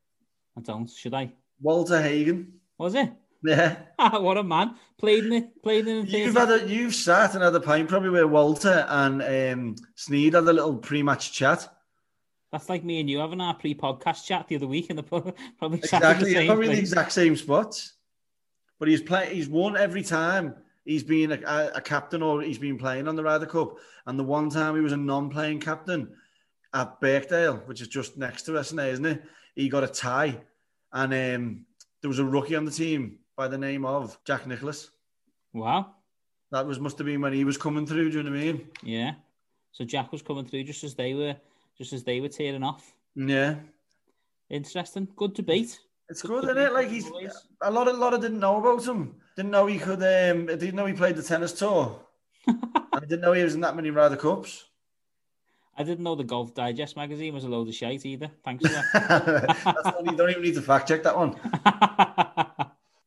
[0.58, 0.90] I don't.
[0.90, 1.34] Should I?
[1.62, 2.54] Walter Hagen.
[2.78, 3.12] Was it?
[3.46, 3.78] Yeah.
[4.18, 4.76] what a man!
[4.98, 5.64] Played in it.
[5.64, 6.10] Played in it.
[6.10, 10.34] You've had a, you've sat and had a pint probably with Walter and um, Snead
[10.34, 11.68] had a little pre-match chat.
[12.52, 15.04] That's like me and you having our pre-podcast chat the other week, in the
[15.60, 17.94] probably sat Exactly, the probably the exact same spots.
[18.80, 22.58] But he's play, he's won every time he's been a, a, a captain or he's
[22.58, 23.78] been playing on the Ryder Cup.
[24.06, 26.10] And the one time he was a non-playing captain
[26.74, 29.24] at Birkdale, which is just next to us, isn't it?
[29.56, 30.42] He got a tie,
[30.92, 31.66] and um,
[32.02, 34.92] there was a rookie on the team by the name of Jack Nicklaus.
[35.54, 35.92] Wow.
[36.52, 38.12] That was must have been when he was coming through.
[38.12, 38.68] Do you know what I mean?
[38.84, 39.14] Yeah.
[39.72, 41.36] So Jack was coming through just as they were,
[41.78, 42.94] just as they were tearing off.
[43.16, 43.56] Yeah,
[44.50, 45.08] Interesting.
[45.16, 45.80] Good debate.
[46.10, 46.74] it's good, isn't it?
[46.74, 47.10] Like he's
[47.62, 49.16] a lot of lot of didn't know about him.
[49.36, 50.02] Didn't know he could.
[50.04, 52.00] Um, didn't know he played the tennis tour.
[52.48, 54.66] I didn't know he was in that many Ryder Cups.
[55.78, 58.32] I didn't know the Golf Digest magazine was a load of shite either.
[58.46, 59.48] Thanks for that.
[59.66, 61.36] That's not, you don't even need to fact check that one.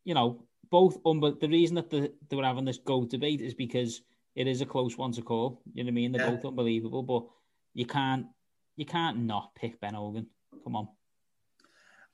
[0.09, 0.41] you know,
[0.71, 0.97] both.
[1.05, 4.01] Um, but the reason that the, they were having this GOAT debate is because
[4.35, 5.61] it is a close one to call.
[5.75, 6.13] You know what I mean?
[6.13, 6.31] They're Yeah.
[6.31, 7.27] both unbelievable, but
[7.75, 8.27] you can't,
[8.77, 10.27] you can't not pick Ben Hogan.
[10.65, 10.89] Come on.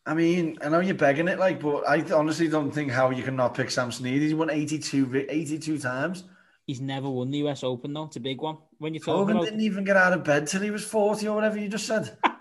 [0.05, 3.23] I mean, I know you're begging it, like, but I honestly don't think how you
[3.23, 4.21] can not pick Sam Snead.
[4.21, 6.25] He's won 82, 82 times.
[6.67, 8.05] He's never won the US Open though.
[8.07, 8.57] It's a big one.
[8.79, 11.29] When you talk Hogan about didn't even get out of bed till he was 40
[11.29, 12.19] or whatever you just said.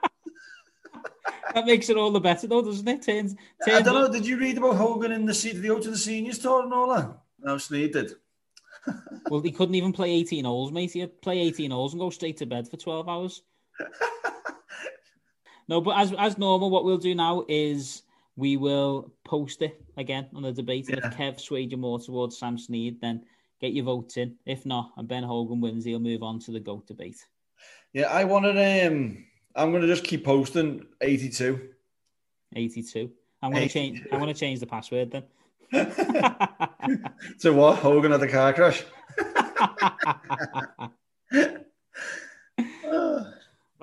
[1.53, 3.01] that, makes it all the better though, doesn't it?
[3.03, 3.35] Turns,
[3.65, 4.11] I turns don't know.
[4.11, 6.73] Did you read about Hogan in the, se- the O to the Seniors tour and
[6.73, 7.17] all that?
[7.39, 8.11] No, Snead did.
[9.29, 10.91] Well, he couldn't even play 18 holes, mate.
[10.91, 13.41] He'd play 18 holes and go straight to bed for 12 hours.
[15.69, 18.01] no, but as as normal, what we'll do now is
[18.35, 20.89] we will post it again on the debate.
[20.89, 21.07] And Yeah.
[21.07, 23.23] if Kev swayed you more towards Sam Snead, then
[23.61, 24.35] get your votes in.
[24.45, 27.25] If not, and Ben Hogan wins, he'll move on to the GOAT debate.
[27.93, 28.57] Yeah, I wanted.
[28.87, 29.23] Um,
[29.55, 31.69] I'm going to just keep posting 82.
[32.55, 33.11] 82.
[33.41, 34.01] I'm going to change.
[34.11, 35.23] I'm going to change the password then.
[37.37, 37.79] So what?
[37.79, 38.83] Hogan had the car crash.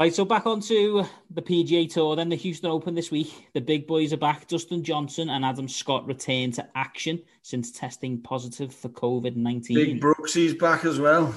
[0.00, 3.50] Right, so back onto the PGA Tour, then the Houston Open this week.
[3.52, 4.48] The big boys are back.
[4.48, 9.76] Dustin Johnson and Adam Scott return to action since testing positive for COVID 19.
[9.76, 11.34] Big Brooksy's back as well.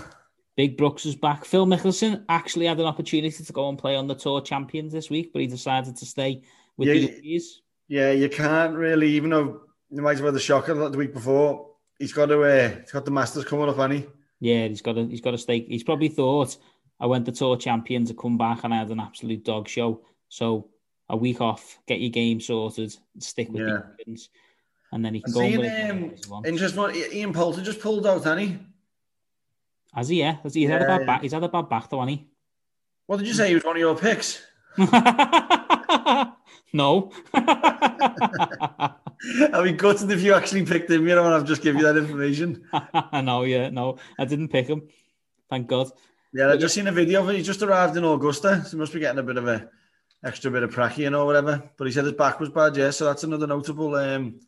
[0.56, 1.45] Big Brooks is back.
[1.45, 5.10] Phil Mickelson actually had an opportunity to go and play on the Tour Champions this
[5.10, 6.43] week, but he decided to stay
[6.78, 6.99] with Yeah, the.
[7.01, 7.62] Yankees.
[7.88, 11.70] Yeah, you can't really, even though you might have had the shocker the week before.
[11.99, 12.41] He's got to.
[12.43, 14.06] Uh, he's got the Masters coming up, hasn't he?
[14.39, 15.62] Yeah, he's got a, he's got to stay.
[15.62, 16.58] He's probably thought
[16.99, 20.01] I went the Tour Champions to come back and I had an absolute dog show.
[20.30, 20.70] So
[21.10, 23.66] a week off, get your game sorted, stick with Yeah.
[23.66, 24.30] the Americans,
[24.91, 26.49] and then he can I've go seen um, whatever he wants.
[26.49, 26.82] interesting.
[26.82, 28.58] one, Ian Poulter just pulled out, hasn't he?
[29.96, 30.20] Has he?
[30.20, 31.06] Yeah, Has he- he's had a bad yeah.
[31.08, 31.22] back.
[31.22, 32.28] He's had a bad back, though, hasn't he?
[33.06, 33.50] What did you say?
[33.50, 34.41] He was one of your picks.
[36.74, 37.12] no.
[39.24, 41.84] I'd be gutted if you actually picked him, you know, and I've just give you
[41.84, 42.68] that information.
[43.14, 44.88] no, yeah, no, I didn't pick him.
[45.50, 45.91] Thank God.
[46.34, 47.36] Yeah, I just seen a video of it.
[47.36, 49.70] He just arrived in Augusta, so he must be getting a bit of a
[50.24, 51.62] extra bit of pracky or whatever.
[51.78, 52.89] But he said his back was bad, yeah.
[52.89, 54.39] So that's another notable um,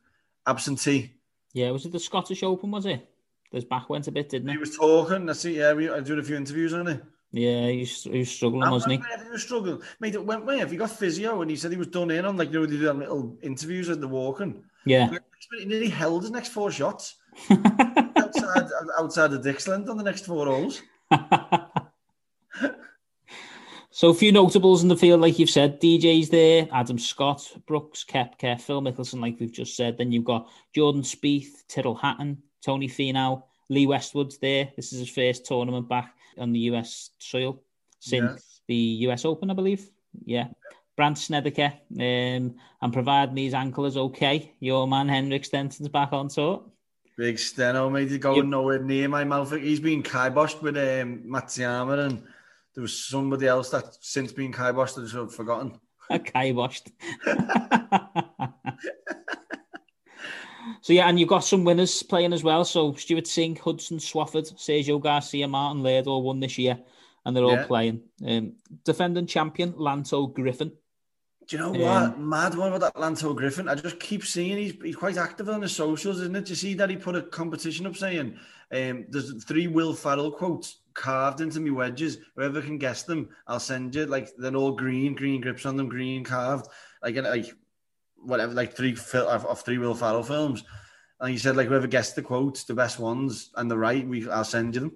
[0.47, 1.13] absentee.
[1.53, 2.71] Yeah, was it the Scottish Open?
[2.71, 3.07] Was it?
[3.55, 4.59] His back went a bit, didn't He it?
[4.59, 5.29] was talking.
[5.29, 5.57] I see.
[5.57, 7.03] Yeah, we I doing a few interviews on it.
[7.31, 8.97] Yeah, he was, he was struggling, wasn't he?
[9.23, 9.81] He was struggling.
[9.99, 10.65] Mate, it went where?
[10.65, 12.77] He got physio and he said he was done in on like you know they
[12.77, 14.63] do them little interviews at the walking.
[14.85, 15.09] Yeah.
[15.57, 17.15] He nearly held his next four shots
[17.49, 18.67] outside
[18.99, 20.81] outside the Dixland on the next four holes.
[23.95, 28.03] So a few notables in the field, like you've said, DJ's there, Adam Scott, Brooks,
[28.03, 29.97] Koepka, Phil Mickelson, like we've just said.
[29.97, 34.69] Then you've got Jordan Spieth, Tyrrell Hatton, Tony Finau, Lee Westwood's there.
[34.75, 37.61] This is his first tournament back on the US soil
[37.99, 39.87] since the US Open, I believe.
[40.25, 40.47] Yeah.
[40.97, 46.29] Brandt Snedeker, um, and providing his ankle is okay, your man Henrik Stenson's back on
[46.29, 46.63] tour.
[47.17, 48.45] Big Steno, mate, he's going Yep.
[48.45, 49.51] nowhere near my mouth.
[49.51, 52.23] He's been kiboshed with um, Matsuyama and
[52.73, 55.79] there was somebody else that's since been kiboshed that I've forgotten.
[56.11, 56.91] Kiboshed.
[60.85, 62.63] so yeah, and you've got some winners playing as well.
[62.63, 66.77] So Stewart Cink, Hudson Swafford, Sergio Garcia, Martin Laird all won this year,
[67.25, 67.65] and they're all Yeah.
[67.65, 68.03] playing.
[68.23, 70.73] Um, defending champion Lanto Griffin.
[71.47, 72.09] Do you know Yeah.
[72.09, 72.19] what?
[72.19, 73.67] Mad one about that Lanto Griffin.
[73.67, 76.45] I just keep seeing he's, he's quite active on his socials, isn't it?
[76.45, 78.37] Do you see that he put a competition up saying
[78.71, 82.19] um, there's three Will Ferrell quotes carved into me wedges.
[82.35, 84.05] Whoever can guess them, I'll send you.
[84.05, 86.67] Like they're all green, green grips on them, green carved.
[87.01, 87.55] Like and, like
[88.25, 90.63] whatever, like three fil- of, of three Will Ferrell films.
[91.19, 94.29] And he said like whoever guessed the quotes, the best ones and the right, we
[94.29, 94.91] I'll send you them.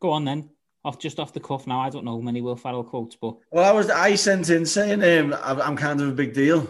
[0.00, 0.50] Go on then.
[0.84, 1.80] Off just off the cuff now.
[1.80, 5.02] I don't know many Will Ferrell quotes, but Well, I was I sent in saying
[5.02, 6.68] um, I'm kind of a big deal.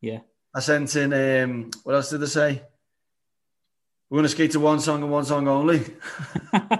[0.00, 0.20] yeah.
[0.56, 2.62] I sent in um, what else did I say?
[4.10, 5.78] We're gonna skate to one song and one song only,
[6.52, 6.70] and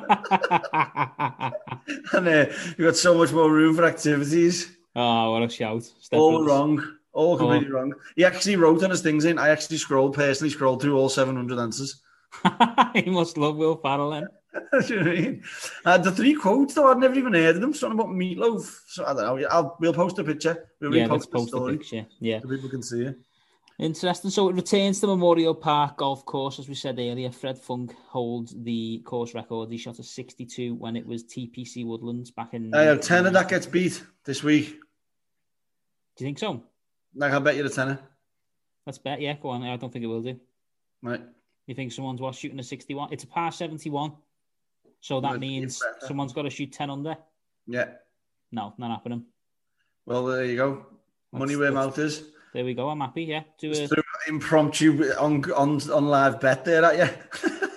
[2.28, 2.46] uh,
[2.78, 4.70] we got so much more room for activities.
[4.94, 5.82] Oh, what a shout.
[5.82, 6.84] Step All wrong.
[7.14, 7.94] All completely wrong.
[8.16, 9.38] He actually wrote on his things in.
[9.38, 12.02] I actually scrolled, personally scrolled through all 700 answers.
[12.94, 14.26] he must love Will Ferrell then.
[14.88, 15.42] You know I mean?
[15.84, 17.74] Uh, the three quotes, though, I'd never even heard of them.
[17.74, 18.80] Something about meatloaf.
[18.86, 19.48] So I don't know.
[19.48, 20.68] I'll, we'll post a picture.
[20.80, 22.06] We'll Yeah, repost the post the story picture.
[22.20, 22.40] Yeah.
[22.40, 23.16] so people can see it.
[23.78, 24.30] Interesting.
[24.30, 27.30] So it returns to Memorial Park Golf Course, as we said earlier.
[27.32, 29.70] Fred Funk holds the course record.
[29.70, 32.72] He shot a 62 when it was TPC Woodlands back in.
[32.74, 34.68] I have tenner that gets beat this week.
[36.16, 36.62] Do you think so?
[37.14, 37.98] Like, I'll bet you the tenner.
[38.86, 39.20] Let's bet.
[39.20, 39.62] Yeah, go on.
[39.62, 40.38] I don't think it will do.
[41.02, 41.22] Right.
[41.66, 43.12] You think someone's what shooting a 61?
[43.12, 44.12] It's a par 71.
[45.00, 47.16] So that means someone's got to shoot 10 under.
[47.66, 47.86] Yeah.
[48.52, 49.24] No, not happening.
[50.06, 50.86] Well, there you go.
[51.32, 52.24] Money where mouth is.
[52.52, 52.88] There we go.
[52.88, 53.24] I'm happy.
[53.24, 53.42] Yeah.
[53.58, 57.50] Do a, Just threw an impromptu on, on, on live bet there at you.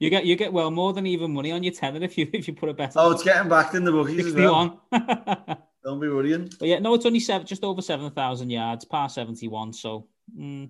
[0.00, 2.48] you get you get well more than even money on your tenner if you if
[2.48, 2.92] you put a bet.
[2.96, 4.82] oh, it's getting backed in the bookies as well.
[5.84, 5.92] 61.
[5.92, 6.50] Don't be worrying.
[6.58, 9.72] But yeah, no, it's only seven, just over seven thousand yards, par seventy-one.
[9.72, 10.68] So mm,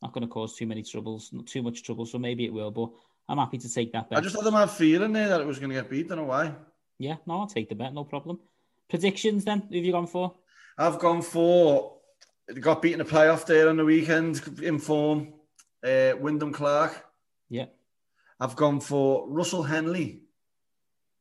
[0.00, 2.06] not going to cause too many troubles, not too much trouble.
[2.06, 2.90] So maybe it will, but
[3.28, 4.18] I'm happy to take that bet.
[4.18, 6.06] I just had a mad feeling there that it was going to get beat.
[6.06, 6.54] I don't know why.
[6.98, 8.38] Yeah, no, I'll take the bet, no problem.
[8.88, 9.60] Predictions then?
[9.70, 10.34] Who have you gone for?
[10.78, 11.98] I've gone for
[12.60, 15.34] got beaten a playoff there on the weekend in form.
[15.84, 17.04] Uh, Wyndham Clark.
[17.48, 17.66] Yeah,
[18.38, 20.22] I've gone for Russell Henley,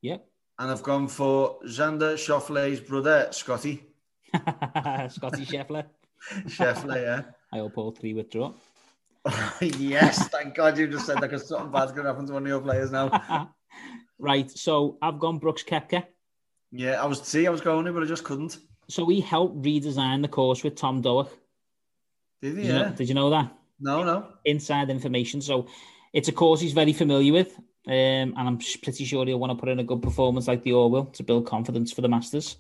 [0.02, 0.18] yeah.
[0.62, 3.84] And I've gone for Xander Schauffele's brother Scotty
[4.36, 5.86] Scotty Scheffler.
[6.46, 7.02] Scheffler.
[7.02, 7.22] Yeah.
[7.52, 8.54] I hope all three withdraw.
[9.62, 12.44] yes, thank God you just said that because something bad's going to happen to one
[12.44, 13.50] of your players now.
[14.20, 16.06] right, so I've gone Brooks Koepka.
[16.72, 18.60] Yeah, I was see, I was going to, but I just couldn't.
[18.88, 21.36] So he helped redesign the course with Tom Doak.
[22.44, 22.62] Did he?
[22.62, 22.82] Did, you Yeah.
[22.84, 23.52] know, did you know that?
[23.80, 24.28] No, no.
[24.46, 25.42] inside information.
[25.42, 25.66] So
[26.14, 29.60] it's a course he's very familiar with, um, and I'm pretty sure he'll want to
[29.60, 32.58] put in a good performance like the will to build confidence for the Masters.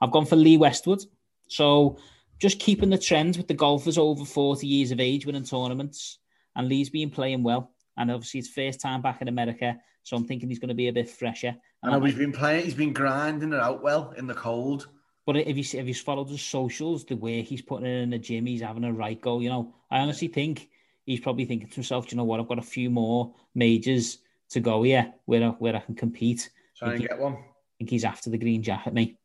[0.00, 1.02] I've gone for Lee Westwood.
[1.48, 1.98] So
[2.38, 6.18] just keeping the trend with the golfers over 40 years of age winning tournaments,
[6.54, 7.72] and Lee's been playing well.
[7.96, 10.88] And obviously, it's first time back in America, so I'm thinking he's going to be
[10.88, 11.56] a bit fresher.
[11.82, 12.64] I know he's been playing.
[12.64, 14.88] He's been grinding it out well in the cold.
[15.24, 18.18] But if you if you followed his socials, the way he's putting it in the
[18.18, 19.40] gym, he's having a right go.
[19.40, 20.68] You know, I honestly think
[21.04, 22.38] he's probably thinking to himself, "Do you know what?
[22.38, 24.18] I've got a few more majors
[24.50, 26.50] to go here where I, where I can compete.
[26.76, 27.34] Try and get one.
[27.34, 29.18] I think he's after the green jacket, me.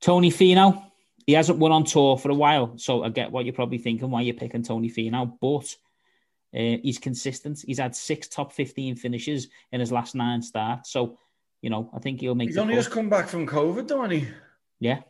[0.00, 0.84] Tony Finau,
[1.26, 4.10] he hasn't won on tour for a while, so I get what you're probably thinking
[4.10, 5.74] why you're picking Tony Finau, but
[6.58, 7.62] uh, he's consistent.
[7.66, 11.18] He's had six top 15 finishes in his last nine starts, so
[11.62, 12.48] you know I think he'll make.
[12.50, 12.80] He's only cut.
[12.80, 14.28] just come back from COVID, hasn't he?
[14.80, 15.00] Yeah.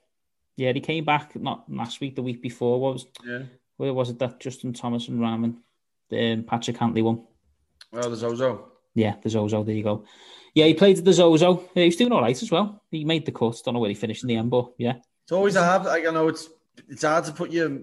[0.57, 2.81] Yeah, he came back not last week, the week before.
[2.81, 3.43] What was Yeah.
[3.77, 5.59] where was it that Justin Thomas and Raman,
[6.13, 7.27] um, Patrick Cantlay won?
[7.93, 8.73] Well, there's Zozo.
[8.97, 9.63] Yeah, the Zozo.
[9.63, 10.05] There you go.
[10.55, 11.63] Yeah, he played the Zozo.
[11.75, 12.83] Yeah, he was doing all right as well.
[12.91, 13.61] He made the cut.
[13.65, 15.85] Don't know where he finished in the end, but yeah, It's always hard.
[15.85, 16.49] Like I know it's
[16.89, 17.79] it's hard to put your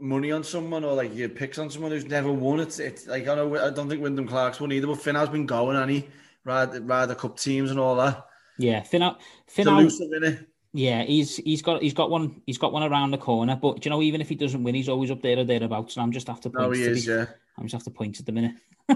[0.00, 2.60] money on someone or like your picks on someone who's never won.
[2.60, 5.28] It's it's like I know I don't think Wyndham Clark's won either, but Finn has
[5.28, 6.06] been going and he
[6.44, 8.24] ride ride the cup teams and all that.
[8.58, 8.82] yeah.
[8.82, 9.02] Finn.
[9.50, 10.46] Finau, elusive, innit?
[10.72, 13.56] yeah, he's he's got he's got one he's got one around the corner.
[13.60, 15.96] But you know, even if he doesn't win, he's always up there or thereabouts.
[15.96, 16.62] And I'm just after points.
[16.62, 17.06] No, he to is.
[17.06, 17.26] be- Yeah.
[17.58, 18.54] I'm just after points at the minute.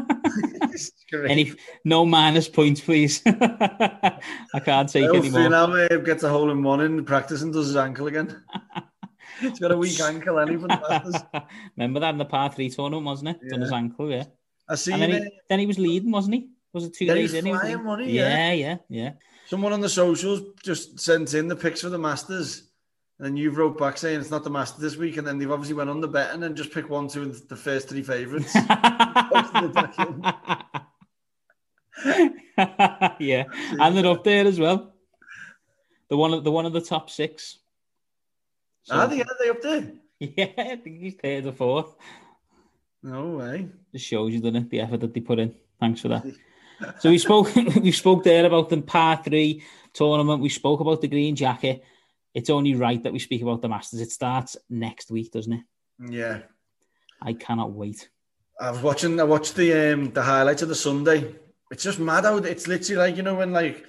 [1.12, 1.52] Any
[1.84, 3.22] no minus points, please.
[3.26, 5.42] I can't take Well, any more.
[5.42, 8.42] Finn now uh, gets a hole in one in practice and does his ankle again.
[9.40, 10.66] He's got a weak ankle, any for.
[11.76, 13.48] Remember that in the par three tournament, wasn't it?
[13.48, 14.24] Done his ankle, yeah.
[14.68, 16.48] I And then he, then he was leading, wasn't he?
[16.72, 17.46] Was it two Yeah, he days was in?
[17.46, 18.16] he was flying, wasn't he?
[18.16, 19.12] Yeah, yeah, yeah.
[19.46, 22.67] someone on the socials just sent in the pics for the Masters.
[23.18, 25.50] And then you wrote back saying it's not the master this week, and then they've
[25.50, 28.54] obviously went on the betting and just picked one, two, and the first three favourites.
[33.18, 33.44] yeah,
[33.80, 34.94] and they're up there as well.
[36.08, 37.58] The one, of the one of the top six.
[38.84, 39.20] So- ah, Are they?
[39.20, 39.92] Are they up there?
[40.20, 41.94] Yeah, I think he's third or fourth.
[43.04, 43.68] No way.
[43.92, 45.54] Just shows you, doesn't it, the effort that they put in.
[45.78, 46.26] Thanks for that.
[46.98, 49.62] So we spoke, we spoke there about the par three
[49.92, 50.42] tournament.
[50.42, 51.84] We spoke about the green jacket.
[52.34, 54.00] It's only right that we speak about the Masters.
[54.00, 55.64] It starts next week, doesn't it?
[56.10, 56.40] Yeah.
[57.20, 58.08] I cannot wait.
[58.60, 59.20] I was watching.
[59.20, 61.34] I watched the um the highlights of the Sunday.
[61.70, 63.84] It's just mad how it's literally like you know when like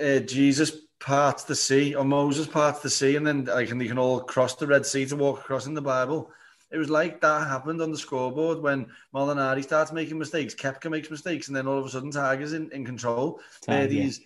[0.00, 3.88] uh, Jesus parts the sea or Moses parts the sea, and then like and they
[3.88, 6.30] can all cross the Red Sea to walk across in the Bible.
[6.70, 11.10] It was like that happened on the scoreboard when Molinari starts making mistakes, Koepka makes
[11.10, 13.40] mistakes, and then all of a sudden Tiger's in, in control.
[13.62, 14.20] Tiger, Birdies,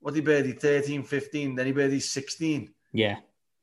[0.00, 2.72] what he birdie 13, 15, then he birdies 16.
[2.92, 3.16] Yeah,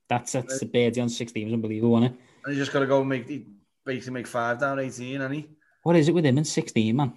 [0.08, 2.22] that's that's the birdie on 16 was unbelievable, wasn't it?
[2.46, 3.46] And he just got to go and make, he
[3.86, 5.50] basically make five down 18, and he?
[5.84, 7.14] What is it with him in 16, man?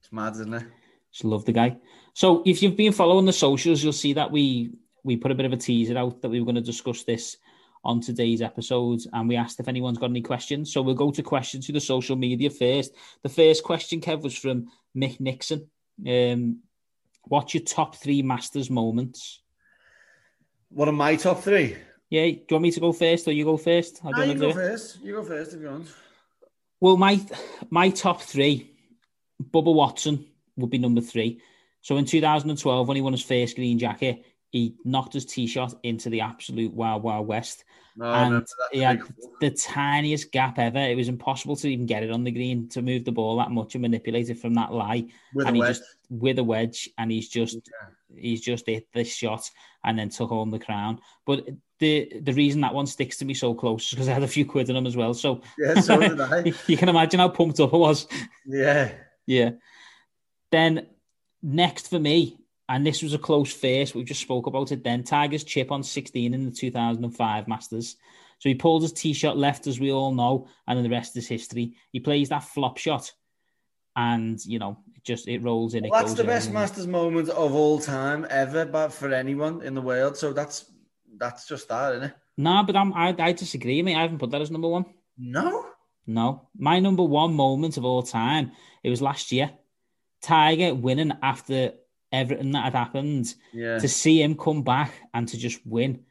[0.00, 0.64] It's mad, isn't it?
[1.12, 1.76] Just love the guy.
[2.14, 4.72] So if you've been following the socials, you'll see that we
[5.04, 7.36] we put a bit of a teaser out that we were going to discuss this
[7.84, 10.72] on today's episode, and we asked if anyone's got any questions.
[10.72, 12.92] So we'll go to questions to the social media first.
[13.22, 15.70] The first question, Kev, was from Mick Nixon.
[16.06, 16.60] Um,
[17.28, 19.40] What's your top three Masters moments?
[20.70, 21.76] What are my top three?
[22.10, 24.00] Yeah, do you want me to go first or you go first?
[24.04, 25.02] I don't nah, you go first.
[25.02, 25.88] You go first if you want.
[26.80, 27.20] Well, my
[27.70, 28.72] my top three,
[29.42, 30.26] Bubba Watson
[30.56, 31.40] would be number three.
[31.80, 35.74] So in 2012, when he won his first green jacket, he knocked his tee shot
[35.82, 37.64] into the absolute wild, wild west.
[37.96, 39.00] No, and he had
[39.40, 40.78] the tiniest gap ever.
[40.78, 43.50] It was impossible to even get it on the green to move the ball that
[43.50, 45.06] much and manipulate it from that lie.
[45.34, 45.76] with and a he wedge.
[45.78, 47.58] just with a wedge, and he's just
[48.16, 49.50] he's just hit this shot
[49.84, 51.00] and then took home the crown.
[51.26, 51.48] But
[51.80, 54.28] the the reason that one sticks to me so close is because I had a
[54.28, 55.12] few quid in him as well.
[55.12, 56.52] So Yeah, so did I.
[56.68, 58.06] you can imagine how pumped up I was.
[58.46, 58.92] Yeah.
[59.26, 59.50] Yeah.
[60.52, 60.86] Then
[61.42, 62.37] next for me,
[62.68, 65.02] and this was a close first, we just spoke about it then.
[65.02, 67.96] Tiger's chip on 16 in the 2005 Masters.
[68.38, 71.16] So he pulled his tee shot left, as we all know, and then the rest
[71.16, 71.74] is history.
[71.90, 73.10] He plays that flop shot,
[73.96, 75.84] and you know, it just it rolls in.
[75.84, 79.74] it that's the best and- Masters moment of all time ever, but for anyone in
[79.74, 80.16] the world.
[80.16, 80.70] So that's
[81.16, 82.14] that's just that, isn't it?
[82.36, 83.96] Nah, but I'm, I, I disagree, mate.
[83.96, 84.84] I haven't put that as number one.
[85.16, 85.66] No.
[86.06, 88.52] No, my number one moment of all time.
[88.84, 89.50] It was last year.
[90.22, 91.72] Tiger winning after
[92.12, 93.34] everything that had happened.
[93.52, 93.78] Yeah.
[93.78, 96.04] To see him come back and to just win,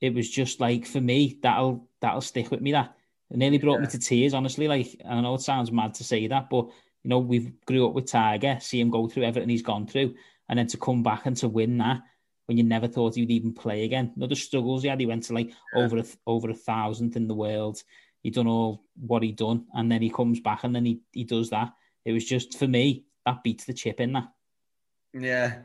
[0.00, 2.72] it was just like for me that'll that'll stick with me.
[2.72, 2.94] That
[3.30, 4.34] it nearly brought me to tears.
[4.34, 6.66] Honestly, like I know it sounds mad to say that, but
[7.02, 10.14] you know we've grew up with Tiger, see him go through everything he's gone through,
[10.48, 12.00] and then to come back and to win that
[12.46, 14.12] when you never thought he'd even play again.
[14.16, 15.00] You know the struggles he had.
[15.00, 17.82] He went to like over a, over a thousandth in the world.
[18.22, 21.24] He done all what he done, and then he comes back and then he he
[21.24, 21.72] does that.
[22.04, 24.28] It was just for me that beats the chip in that.
[25.12, 25.58] Yeah.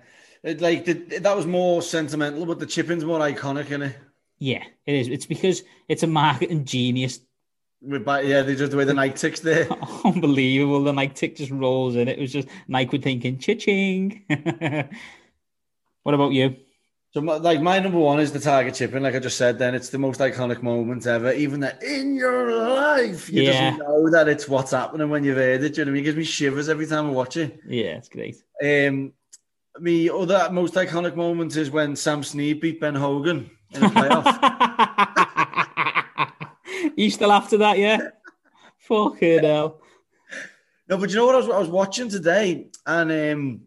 [0.44, 3.96] It, like the, that was more sentimental, but the chipping's more iconic, innit?
[4.38, 5.08] Yeah, it is.
[5.08, 7.20] It's because it's a marketing genius.
[7.82, 9.68] Back, yeah, they just the way the night ticks there.
[10.06, 10.84] Unbelievable.
[10.84, 12.08] The Nike tick just rolls in.
[12.08, 14.24] It was just Nike would thinking, cha-ching.
[16.04, 16.56] what about you?
[17.12, 19.04] So, my, like, my number one is the target chipping.
[19.04, 21.32] Like I just said, then it's the most iconic moment ever.
[21.32, 23.70] Even that in your life, you Yeah.
[23.70, 25.76] just know that it's what's happening when you've heard it.
[25.76, 26.02] Do you know what I mean?
[26.02, 27.60] It gives me shivers every time I watch it.
[27.68, 28.36] Yeah, it's great.
[28.62, 29.14] Um,
[29.80, 34.26] me other most iconic moment is when Sam Snead beat Ben Hogan in a playoff.
[36.96, 38.10] you still after that, yeah?
[38.80, 39.82] Fucking hell.
[40.88, 43.62] no, but you know what I was, I was watching today, and um,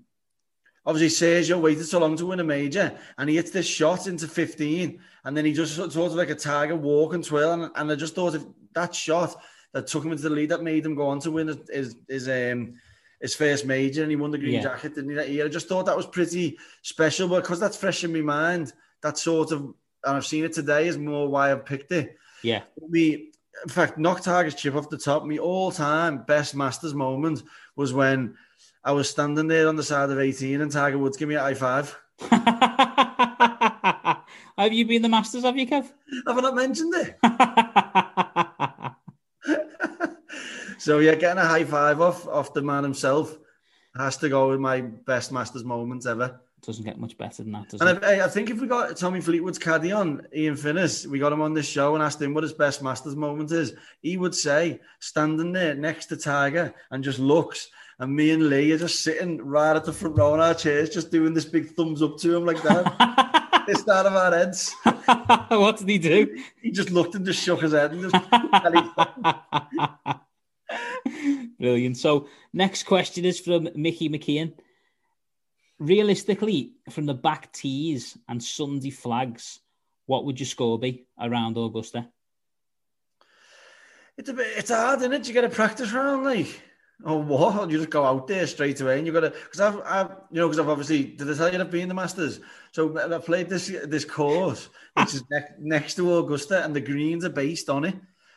[0.86, 4.28] obviously Sergio waited so long to win a major, and he hits this shot into
[4.28, 7.92] 15, and then he just sort of like a tiger walk and twirl, and, and
[7.92, 8.44] I just thought if
[8.74, 9.36] that shot
[9.72, 12.28] that took him into the lead that made him go on to win is is.
[12.28, 12.74] um
[13.20, 14.62] his first major, and he won the green Yeah.
[14.62, 15.16] jacket, didn't he?
[15.16, 18.20] That year, I just thought that was pretty special, but because that's fresh in my
[18.20, 19.74] mind, that sort of, and
[20.16, 22.16] I've seen it today, is more why I've picked it.
[22.42, 22.62] Yeah.
[22.88, 23.30] Me,
[23.64, 25.24] in fact, knock Tiger's chip off the top.
[25.24, 27.42] Me all-time best Masters moment
[27.74, 28.36] was when
[28.84, 31.40] I was standing there on the side of 18 and Tiger Woods give me a
[31.40, 31.98] high five.
[34.56, 35.90] have you been the Masters, have you, Kev?
[36.26, 37.18] Have I not mentioned it?
[40.78, 43.36] so yeah, getting a high five off off the man himself
[43.96, 46.40] has to go with my best Masters moments ever.
[46.60, 48.04] It doesn't get much better than that, does And it?
[48.04, 51.40] I, I think if we got Tommy Fleetwood's caddy on, Ian Finnis, we got him
[51.40, 54.80] on this show and asked him what his best Masters moment is, he would say
[54.98, 57.70] standing there next to Tiger and just looks,
[58.00, 60.90] and me and Lee are just sitting right at the front row in our chairs,
[60.90, 63.64] just doing this big thumbs up to him like that.
[63.68, 64.74] it's out of our heads.
[65.48, 66.42] what did he do?
[66.60, 68.14] He just looked and just shook his head and just.
[71.58, 71.96] Brilliant.
[71.96, 74.54] So, next question is from Mickey McKeon.
[75.78, 79.60] Realistically, from the back tees and Sunday flags,
[80.06, 82.08] what would your score be around Augusta?
[84.16, 85.28] It's a bit, it's hard, isn't it?
[85.28, 86.60] You get a practice round, like,
[87.04, 87.70] or what?
[87.70, 90.40] You just go out there straight away, and you've got to, because I've, I've, you
[90.40, 92.40] know, because I've obviously, did I tell you I've been in the Masters?
[92.72, 97.24] So I've played this this course, which is ne- next to Augusta, and the greens
[97.24, 97.94] are based on it.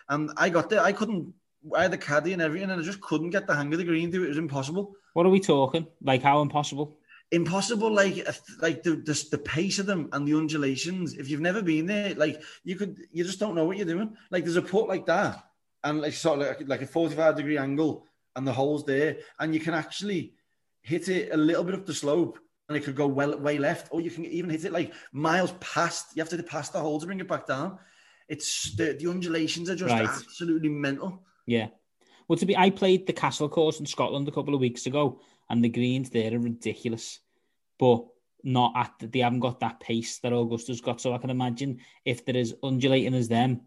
[0.08, 1.34] And I got there, I couldn't,
[1.76, 3.86] I had the caddy and everything, and I just couldn't get the hang of the
[3.86, 4.10] green.
[4.10, 4.96] Dude, it was impossible.
[5.14, 5.88] What are we talking?
[6.02, 6.98] Like, how impossible?
[7.32, 8.28] Impossible, like
[8.60, 11.14] like the, the the pace of them and the undulations.
[11.14, 14.18] If you've never been there, like you could, you just don't know what you're doing.
[14.32, 15.42] Like there's a putt like that,
[15.84, 18.06] and like sort of like, like a 45 degree angle,
[18.36, 20.34] and the hole's there, and you can actually
[20.82, 22.38] hit it a little bit up the slope,
[22.68, 25.54] and it could go well way left, or you can even hit it like miles
[25.62, 26.08] past.
[26.16, 27.80] You have to pass the hole to bring it back down.
[28.28, 30.08] It's the, the undulations are just Right.
[30.08, 31.24] absolutely mental.
[31.46, 31.68] Yeah.
[32.28, 35.22] Well, to be, I played the Castle course in Scotland a couple of weeks ago,
[35.50, 37.20] and the greens there are ridiculous,
[37.78, 38.06] but
[38.44, 41.02] not at the, they haven't got that pace that Augusta's got.
[41.02, 43.62] So I can imagine if they're as undulating as them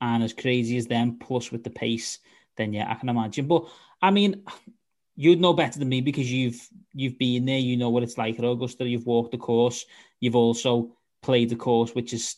[0.00, 2.18] and as crazy as them, plus with the pace,
[2.56, 3.46] then yeah, I can imagine.
[3.46, 3.68] But
[4.00, 4.44] I mean,
[5.16, 7.58] you'd know better than me because you've you've been there.
[7.58, 8.86] You know what it's like at Augusta.
[8.86, 9.84] You've walked the course.
[10.20, 12.36] You've also played the course, which is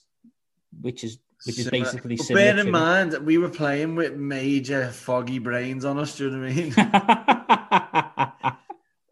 [0.81, 2.45] which is which is basically But similar.
[2.55, 6.17] bear in mind, mind, we were playing with major foggy brains on us.
[6.17, 6.75] Do you know what I mean?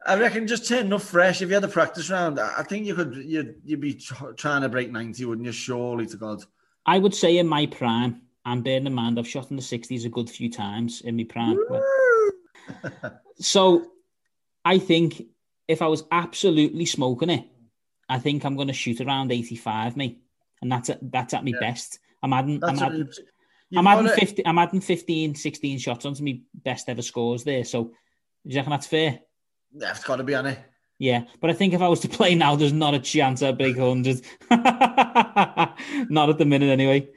[0.08, 1.42] I reckon just turn enough fresh.
[1.42, 3.16] If you had a practice round, I think you could.
[3.16, 5.52] You'd, you'd be tr- trying to break ninety, wouldn't you?
[5.52, 6.44] Surely to God.
[6.84, 10.04] I would say in my prime, and bearing in mind I've shot in the 60s
[10.04, 11.58] a good few times in my prime.
[13.38, 13.86] So
[14.64, 15.22] I think
[15.68, 17.44] if I was absolutely smoking it,
[18.08, 20.20] I think I'm going to shoot around 85, me,
[20.62, 21.60] And that's at, that's at my Yeah.
[21.60, 21.98] best.
[22.26, 23.18] I'm adding, I'm That's adding, what
[23.70, 27.64] you've I'm adding 50, I'm adding 15, 16 shots onto my best ever scores there.
[27.64, 27.92] So do
[28.44, 29.20] you reckon that's fair?
[29.72, 30.58] Yeah, it's got to be on it.
[30.98, 33.58] Yeah, but I think if I was to play now, there's not a chance I'd
[33.58, 34.22] break 100.
[36.10, 37.08] not at the minute, anyway.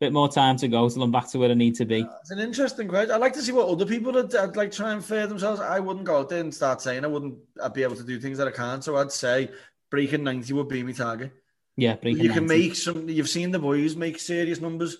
[0.00, 2.06] Bit more time to go till I'm back to where I need to be.
[2.20, 3.12] It's an interesting question.
[3.12, 5.60] I'd like to see what other people would I'd like try and fare themselves.
[5.60, 7.38] I wouldn't go out there and start saying I wouldn't.
[7.62, 8.82] I'd be able to do things that I can't.
[8.82, 9.50] So I'd say
[9.90, 11.32] breaking ninety would be my target.
[11.80, 12.68] Yeah, breaking you can 90.
[12.68, 13.08] make some.
[13.08, 14.98] You've seen the boys make serious numbers.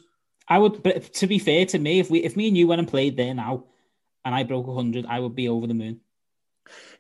[0.48, 2.78] I would, but to be fair to me, if we, if me and you went
[2.78, 3.64] and played there now,
[4.24, 6.00] and I broke 100, I would be over the moon.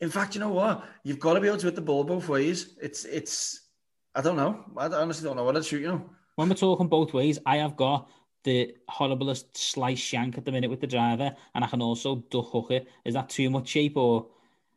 [0.02, 0.84] In fact, you know what?
[1.02, 2.76] You've got to be able to hit the ball both ways.
[2.82, 3.68] It's it's.
[4.14, 4.66] I don't know.
[4.76, 5.80] I honestly don't know what I'd shoot.
[5.80, 6.10] You know.
[6.36, 8.10] When we're talking both ways, I have got
[8.44, 12.50] the horriblest slice shank at the minute with the driver, and I can also duck
[12.50, 12.86] hook it.
[13.06, 14.26] Is that too much shape or?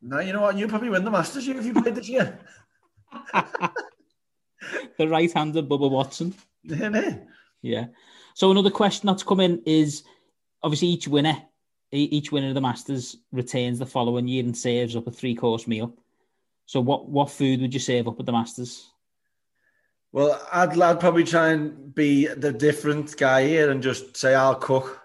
[0.01, 0.55] No, you know what?
[0.57, 2.39] You probably win the Masters if you played this year.
[4.97, 6.33] the right-handed Bubba Watson.
[6.63, 7.17] Yeah.
[7.61, 7.85] Yeah.
[8.33, 10.03] So another question that's come in is
[10.61, 11.37] obviously each winner,
[11.91, 15.95] each winner of the Masters retains the following year and saves up a three-course meal.
[16.65, 18.89] So what what food would you save up at the Masters?
[20.11, 24.55] Well, I'd, I'd probably try and be the different guy here and just say I'll
[24.55, 25.01] cook.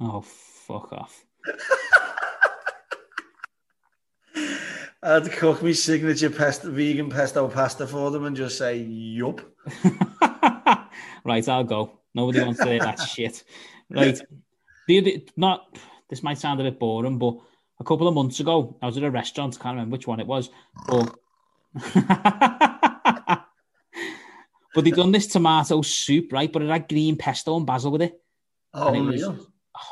[0.00, 1.24] Oh fuck off.
[5.04, 9.42] I'd cook me signature pesto, vegan pesto pasta for them and just say yup.
[11.24, 12.00] right, I'll go.
[12.14, 13.44] Nobody wants to hear that shit.
[13.90, 14.18] Right.
[14.88, 15.76] The other, not
[16.08, 17.36] this might sound a bit boring, but
[17.80, 19.58] a couple of months ago, I was at a restaurant.
[19.60, 20.48] I can't remember which one it was,
[20.86, 21.14] but
[24.74, 26.50] but they done this tomato soup, right?
[26.50, 28.18] But it had green pesto and basil with it.
[28.72, 29.46] Oh, And it was-.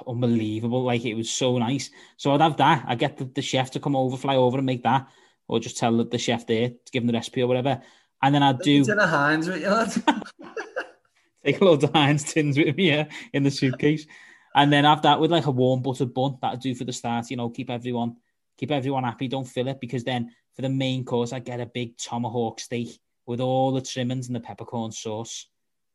[0.07, 0.85] Unbelievable!
[0.85, 1.91] Like it was so nice.
[2.17, 2.85] So I'd have that.
[2.87, 5.09] I get the, the chef to come over, fly over, and make that,
[5.49, 7.81] or just tell the, the chef there to give him the recipe or whatever.
[8.23, 10.15] And then I'd do Dinner Heinz with you,
[11.45, 14.07] take a load of Heinz tins with me yeah, in the suitcase,
[14.55, 16.39] and then have that with like a warm buttered bun.
[16.41, 17.31] That'd do for the start.
[17.31, 18.17] You know, keep everyone
[18.59, 19.29] keep everyone happy.
[19.29, 22.99] Don't fill it because then for the main course, I get a big tomahawk steak
[23.27, 25.49] with all the trimmings and the peppercorn sauce.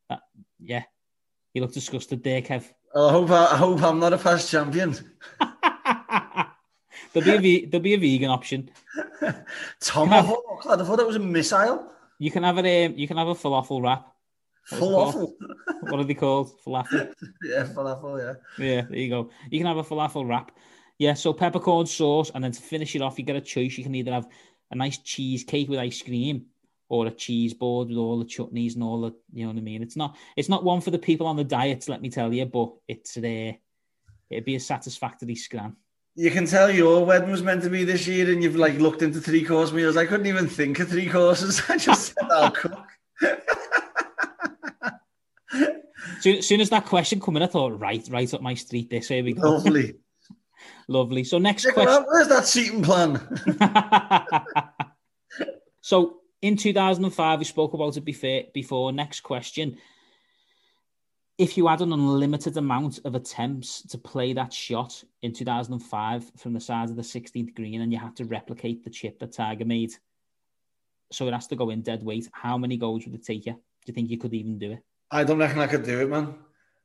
[0.09, 0.21] That,
[0.59, 0.83] yeah,
[1.53, 2.65] you look disgusted there, Kev.
[2.95, 4.95] I hope I, I hope I'm not a past champion.
[7.13, 8.69] there'll be a there'll be a vegan option.
[9.79, 10.65] Tomahawk.
[10.67, 11.91] I thought that was a missile.
[12.19, 12.91] You can have it.
[12.91, 14.13] Um, you can have a falafel wrap.
[14.71, 15.33] Falafel.
[15.81, 16.51] What are they called?
[16.65, 17.13] Falafel.
[17.43, 18.19] Yeah, falafel.
[18.19, 18.65] Yeah.
[18.65, 19.29] Yeah, there you go.
[19.49, 20.51] You can have a falafel wrap.
[20.97, 23.77] Yeah, so peppercorn sauce, and then to finish it off, you get a choice.
[23.77, 24.27] You can either have
[24.71, 26.47] a nice cheesecake with ice cream,
[26.89, 29.61] or a cheese board with all the chutneys and all the, you know what I
[29.61, 29.81] mean.
[29.81, 32.45] It's not, it's not one for the people on the diet, let me tell you,
[32.45, 33.57] but it's there.
[34.29, 35.75] It'd be a satisfactory scran.
[36.15, 39.03] You can tell your wedding was meant to be this year, and you've like looked
[39.03, 39.97] into three course meals.
[39.97, 41.61] I couldn't even think of three courses.
[41.69, 42.87] I just said I'll cook.
[46.19, 48.89] Soon, soon as that question come in, I thought, right, right up my street.
[48.89, 49.51] This, here we go.
[49.51, 49.95] Lovely.
[50.87, 51.23] Lovely.
[51.23, 52.05] So next Check question.
[52.07, 53.21] Where's that seating plan?
[55.81, 58.43] so in 2005, we spoke about it before.
[58.53, 59.77] Before next question:
[61.37, 66.53] If you had an unlimited amount of attempts to play that shot in 2005 from
[66.53, 69.65] the side of the 16th green, and you had to replicate the chip that Tiger
[69.65, 69.93] made,
[71.11, 72.29] so it has to go in dead weight.
[72.31, 73.53] How many goals would it take you?
[73.53, 74.79] Do you think you could even do it?
[75.09, 76.35] I don't reckon I could do it, man.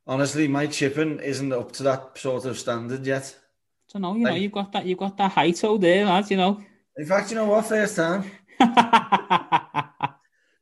[0.06, 3.36] Honestly, my chipping isn't up to that sort of standard yet.
[3.86, 6.30] So no, you know, you've got that, you've got that height out there, lads.
[6.30, 6.62] You know.
[6.96, 7.66] In fact, you know what?
[7.66, 8.30] First time.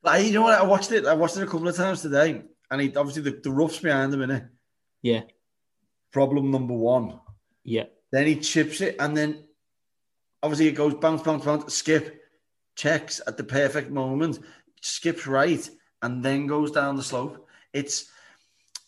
[0.02, 0.54] But I, you know what?
[0.58, 1.04] I watched it.
[1.06, 4.12] I watched it a couple of times today, and he obviously the, the rough's behind
[4.14, 4.44] him in it.
[5.02, 5.22] yeah,
[6.10, 7.20] Problem number one.
[7.64, 9.44] yeah, Then he chips it, and then
[10.42, 12.22] obviously it goes bounce, bounce, bounce, skip,
[12.76, 14.38] checks at the perfect moment,
[14.80, 15.68] skips right,
[16.02, 17.46] and then goes down the slope.
[17.74, 18.10] It's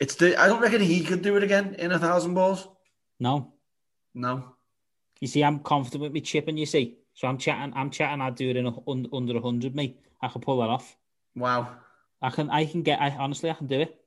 [0.00, 2.66] it's the I don't reckon he could do it again in a thousand balls.
[3.20, 3.52] no.
[4.14, 4.56] No.
[5.20, 6.56] You see, I'm confident with me chipping.
[6.58, 7.72] You see, So I'm chatting.
[7.74, 8.20] I'm chatting.
[8.20, 10.96] I'd do it in a, un, under hundred, Me, I can pull that off.
[11.36, 11.76] Wow.
[12.20, 12.50] I can.
[12.50, 13.00] I can get.
[13.00, 13.98] I honestly, I can do it.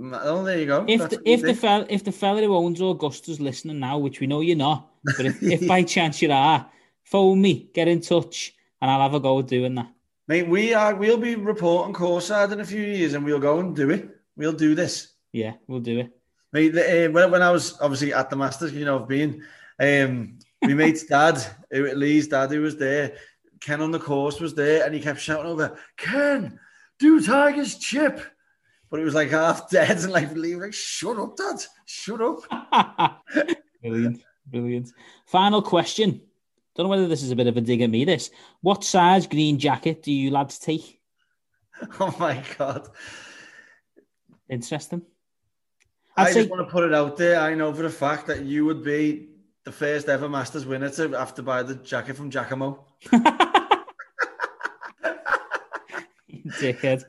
[0.00, 0.84] Oh, there you go.
[0.86, 4.20] If That's the, if the fella if the fella who owns Augusta's listening now, which
[4.20, 6.70] we know you're not, but if, if by chance you are,
[7.02, 9.90] phone me, get in touch, and I'll have a go at doing that.
[10.28, 10.94] Mate, we are.
[10.94, 14.08] We'll be reporting courtside in a few years, and we'll go and do it.
[14.36, 15.14] We'll do this.
[15.32, 16.10] Yeah, we'll do it.
[16.52, 19.44] Mate, the, uh, when, when I was obviously at the Masters, you know, I've been,
[19.80, 23.16] um, my mate's dad, who, Lee's dad, who was there,
[23.60, 26.58] Ken on the course was there, and he kept shouting over, Ken,
[26.98, 28.20] do Tiger's chip.
[28.90, 32.20] But it was like half dead, and like Lee was like, shut up, dad, shut
[32.20, 33.20] up.
[33.82, 34.92] brilliant, brilliant.
[35.26, 36.22] Final question.
[36.74, 38.04] Don't know whether this is a bit of a dig at me.
[38.04, 38.30] This.
[38.62, 40.98] What size green jacket do you lads take?
[41.98, 42.88] Oh my God.
[44.50, 45.00] Interesting.
[46.14, 47.40] I I'd say just want to put it out there.
[47.40, 49.29] I know for a fact that you would be
[49.64, 52.86] the first ever Masters winner to have to buy the jacket from Giacomo.
[56.60, 57.04] dickhead.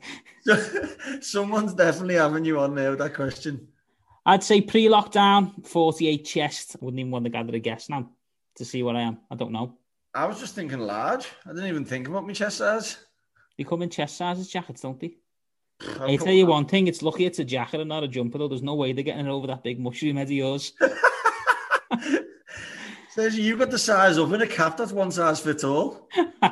[1.20, 3.68] Someone's definitely having you on there with that question.
[4.24, 6.76] I'd say pre-lockdown, 48 chest.
[6.76, 8.10] I wouldn't even want to gather a guess now
[8.56, 9.18] to see what I am.
[9.30, 9.76] I don't know.
[10.14, 11.26] I was just thinking large.
[11.46, 12.98] I didn't even think about my chest size.
[13.56, 15.16] They come in chest sizes jackets, don't they?
[15.98, 18.38] I'll I tell you one thing, it's lucky it's a jacket and not a jumper,
[18.38, 18.48] though.
[18.48, 20.74] There's no way they're getting it over that big mushroom head of yours.
[23.14, 26.08] Says you got the size up in a cap that's one size fits all.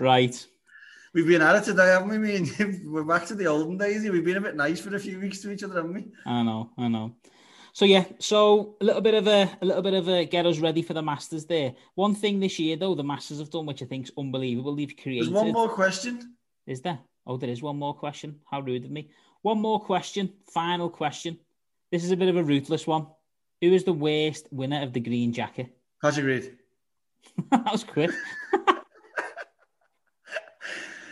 [0.00, 0.46] right.
[1.12, 2.18] We've been at it today, haven't we?
[2.18, 4.08] Me and we're back to the olden days.
[4.08, 6.06] We've been a bit nice for a few weeks to each other, haven't we?
[6.24, 7.16] I know, I know.
[7.72, 10.60] So yeah, so a little bit of a a little bit of a get us
[10.60, 11.74] ready for the Masters there.
[11.96, 14.76] One thing this year though, the Masters have done, which I think is unbelievable.
[14.76, 15.32] They've created.
[15.32, 16.36] There's one more question.
[16.68, 17.00] Is there?
[17.26, 18.38] Oh, there is one more question.
[18.48, 19.10] How rude of me.
[19.40, 20.32] One more question.
[20.54, 21.40] Final question.
[21.90, 23.08] This is a bit of a ruthless one.
[23.62, 25.68] Who is the worst winner of the green jacket?
[26.02, 26.58] Patrick Reed.
[27.52, 28.10] that was quick.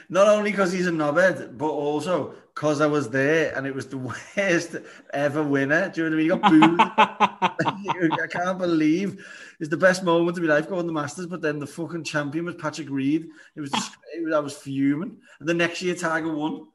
[0.09, 3.86] Not only because he's a knobhead, but also because I was there and it was
[3.86, 3.98] the
[4.36, 4.74] worst
[5.14, 5.90] ever winner.
[5.90, 6.59] Do you know what I mean?
[6.59, 8.20] He got booed.
[8.20, 9.24] I can't believe
[9.61, 12.03] it's the best moment of my life going to the Masters, but then the fucking
[12.03, 13.28] champion was Patrick Reed.
[13.55, 15.18] It was just, it was, I was fuming.
[15.38, 16.66] And the next year, Tiger won.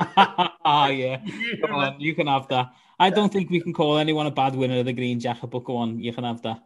[0.00, 1.20] Ah, yeah.
[1.66, 2.72] Go on, you can have that.
[2.98, 5.64] I don't think we can call anyone a bad winner of the green jacket, but
[5.64, 6.62] go on, you can have that.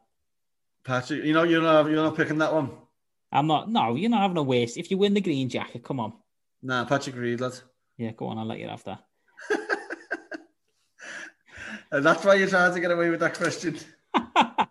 [0.85, 2.71] Patrick, you know, you're not, you're not picking that one.
[3.33, 3.71] I'm not.
[3.71, 4.77] No, you're not having a waste.
[4.77, 6.15] If you win the green jacket, come on.
[6.63, 7.55] Nah, Patrick Reed, lad.
[7.97, 8.39] Yeah, go on.
[8.39, 9.05] I'll let you have that.
[11.91, 13.79] And that's why you're trying to get away with that question.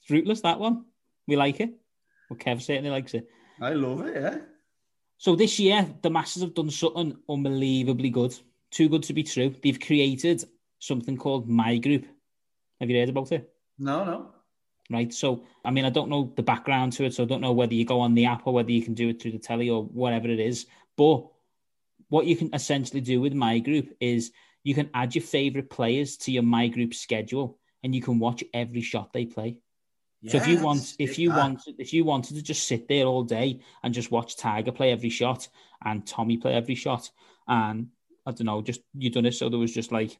[0.00, 0.86] It's rootless that one.
[1.26, 1.70] We like it.
[2.30, 3.28] Well, Kev certainly likes it.
[3.60, 4.38] I love it, yeah.
[5.18, 8.38] So this year, the Masters have done something unbelievably good.
[8.70, 9.52] Too good to be true.
[9.62, 10.44] They've created
[10.78, 12.06] something called My Group.
[12.80, 13.52] Have you heard about it?
[13.80, 14.30] No, no.
[14.90, 15.12] Right.
[15.12, 17.74] So, I mean, I don't know the background to it, so I don't know whether
[17.74, 19.84] you go on the app or whether you can do it through the telly or
[19.84, 20.66] whatever it is.
[20.96, 21.26] But
[22.08, 24.30] what you can essentially do with My Group is
[24.62, 28.44] you can add your favorite players to your My Group schedule, and you can watch
[28.54, 29.58] every shot they play.
[30.26, 31.38] So if you want, if you that.
[31.38, 34.90] want, if you wanted to just sit there all day and just watch Tiger play
[34.90, 35.48] every shot
[35.84, 37.10] and Tommy play every shot,
[37.46, 37.88] and
[38.26, 40.18] I don't know, just you done it so there was just like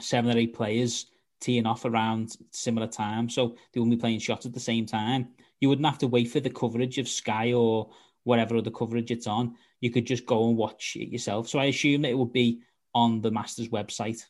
[0.00, 1.06] seven or eight players
[1.40, 5.28] teeing off around similar time, so they wouldn't be playing shots at the same time.
[5.60, 7.90] You wouldn't have to wait for the coverage of Sky or
[8.24, 9.54] whatever other coverage it's on.
[9.80, 11.48] You could just go and watch it yourself.
[11.48, 12.60] So I assume it would be
[12.94, 14.24] on the Masters website.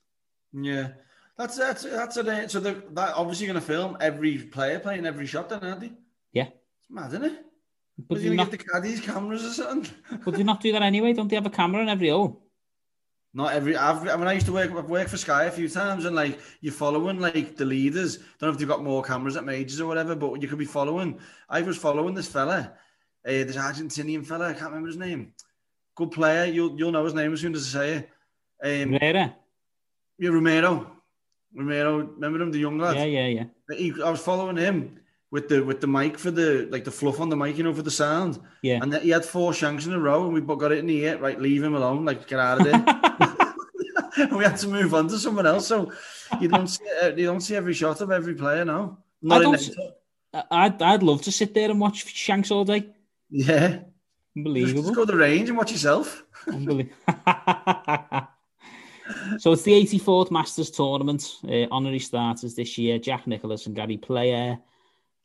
[0.52, 0.88] Yeah.
[1.38, 5.26] That's that's that's a so the, that obviously going to film every player playing every
[5.26, 5.92] shot, then, aren't they?
[6.32, 6.48] Yeah.
[6.80, 7.44] It's mad, isn't it?
[8.08, 9.94] But you you going not, to get the caddies cameras or something?
[10.24, 11.12] but do not do that anyway?
[11.12, 12.42] Don't they have a camera in every hole?
[13.34, 13.76] Not every.
[13.76, 14.70] I've I mean, I used to work.
[14.72, 18.18] I've worked for Sky a few times, and like you're following like the leaders.
[18.18, 20.66] Don't know if they've got more cameras at majors or whatever, but you could be
[20.66, 21.18] following.
[21.48, 22.74] I was following this fella,
[23.26, 24.48] uh, this Argentinian fella.
[24.48, 25.32] I can't remember his name.
[25.94, 26.44] Good player.
[26.44, 28.10] You'll you'll know his name as soon as I say it.
[28.84, 29.34] Um, Rare.
[30.18, 31.01] yeah, Romero.
[31.54, 31.98] Romero.
[31.98, 32.96] Remember him, the young lad.
[32.96, 33.76] Yeah, yeah, yeah.
[33.76, 34.98] He, I was following him
[35.30, 37.74] with the with the mic for the like the fluff on the mic, you know,
[37.74, 38.38] for the sound.
[38.62, 38.80] Yeah.
[38.82, 41.18] And he had four shanks in a row, and we got it in the ear.
[41.18, 42.04] Right, leave him alone.
[42.04, 42.84] Like, get out of there.
[44.16, 45.66] and we had to move on to someone else.
[45.66, 45.92] So
[46.40, 48.98] you don't see uh, you don't see every shot of every player now.
[49.22, 49.92] Not in don't them-
[50.34, 52.86] s- I'd, I'd love to sit there and watch Shanks all day.
[53.30, 53.68] yeah.
[53.68, 53.84] Just,
[54.34, 54.82] Unbelievable.
[54.82, 56.24] just go to the range and watch yourself.
[56.46, 56.94] Unbelievable.
[59.38, 61.38] so it's the 84th Masters tournament.
[61.46, 64.58] Uh, honorary starters this year Jack Nicklaus and Gary Player.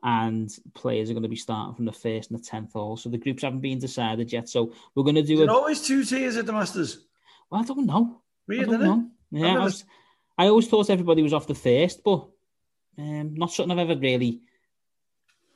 [0.04, 2.98] And players are going to be starting from the first and the 10th hole.
[2.98, 4.48] So the groups haven't been decided yet.
[4.48, 5.44] So we're going to do Is a.
[5.44, 7.06] it always two tiers at the Masters?
[7.50, 8.22] Well, I don't know.
[8.50, 9.06] I don't isn't it?
[9.32, 9.86] Yeah, I, was,
[10.38, 12.28] I always thought everybody was off the first, but
[12.98, 14.42] um, not something I've ever really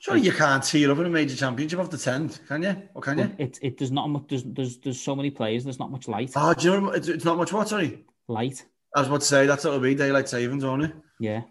[0.02, 2.76] Sure, you can't tear up in a major championship off the 10th, can you?
[2.96, 3.36] Or can you?
[3.38, 4.24] It it there's not much.
[4.30, 5.64] There's there's there's so many players.
[5.64, 6.32] There's not much light.
[6.36, 8.04] Oh, do you know, it's, it's not much what, sorry?
[8.32, 8.66] Light.
[8.96, 10.92] I was about to say, that's what it'll be, daylight savings, won't it?
[11.20, 11.42] Yeah.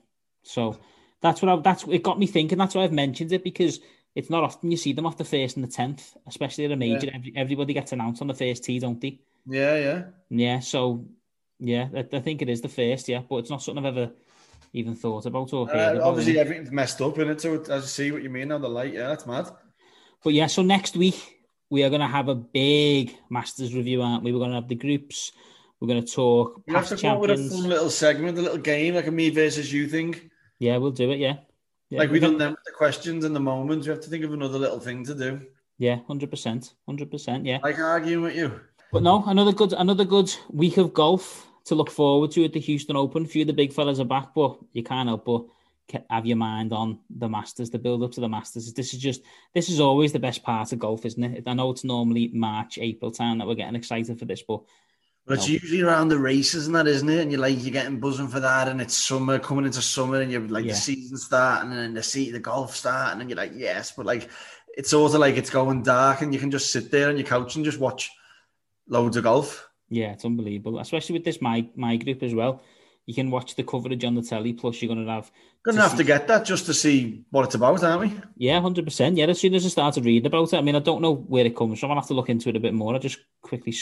[0.43, 0.79] So
[1.23, 2.59] that's what I, that's it got me thinking.
[2.59, 3.81] That's why I've mentioned it because
[4.15, 6.77] it's not often you see them off the first and the tenth, especially at a
[6.77, 7.11] major.
[7.13, 9.21] Every, everybody gets announced on the first tee, don't they?
[9.47, 10.03] Yeah, yeah.
[10.29, 10.61] Yeah.
[10.61, 11.07] So
[11.59, 13.09] yeah, I, I think it is the first.
[13.09, 14.13] Yeah, but it's not something I've ever
[14.73, 16.01] even thought about or Uh, about.
[16.03, 18.95] obviously, everything's messed up in it, so I see what you mean now, the light.
[18.95, 19.49] Yeah, that's mad.
[20.23, 21.39] But yeah, so next week
[21.71, 24.33] we are going to have a big Masters review, aren't we?
[24.33, 25.33] We're going to have the groups.
[25.81, 28.43] We're going to talk You have to come up with a fun little segment, a
[28.43, 30.31] little game, like a me versus you thing.
[30.59, 31.19] Yeah, we'll do it.
[31.19, 31.37] Yeah,
[31.89, 33.87] yeah like we we're done them with the questions and the moments.
[33.87, 35.41] We have to think of another little thing to do.
[35.79, 37.47] Yeah, hundred percent, hundred percent.
[37.47, 38.61] Yeah, Like arguing with you.
[38.93, 42.61] but no, another good, another good week of golf to look forward to at the
[42.61, 43.25] Houston Open.
[43.25, 45.47] A few of the big fellas are back, but you can't help but
[46.11, 48.73] have your mind on the Masters, the build up to the Masters.
[48.73, 49.23] This is just,
[49.55, 51.45] this is always the best part of golf, isn't it?
[51.47, 54.63] I know it's normally March, April time that we're getting excited for this, but
[55.31, 57.21] But it's usually around the races and that, isn't it?
[57.21, 60.31] And you're like, you're getting buzzing for that, and it's summer coming into summer, and
[60.31, 60.73] you're like Yeah.
[60.73, 64.07] the season starting, and then the seat, the golf starting, and you're like, yes, but
[64.07, 64.29] like
[64.77, 67.27] it's sort of like it's going dark, and you can just sit there on your
[67.27, 68.11] couch and just watch
[68.89, 69.69] loads of golf.
[69.89, 72.63] Yeah, it's unbelievable, especially with this my my group as well.
[73.07, 74.53] You can watch the coverage on the telly.
[74.53, 75.31] Plus, you're going to have
[75.65, 78.21] Gonna have see- to get that just to see what it's about, aren't we?
[78.37, 79.17] yeah, hundred percent.
[79.17, 81.45] Yeah, as soon as I started reading about it, I mean, I don't know where
[81.47, 81.91] it comes from.
[81.91, 82.95] I'll have to look into it a bit more.
[82.95, 83.73] I just quickly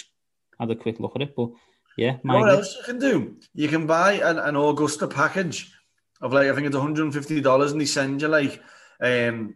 [0.61, 1.51] had a quick look at it, but
[1.97, 3.37] yeah, You know my what else you can do?
[3.55, 5.73] You can buy an, an Augusta package
[6.21, 8.63] of like I think it's one hundred and fifty dollars, and they send you like
[9.01, 9.55] um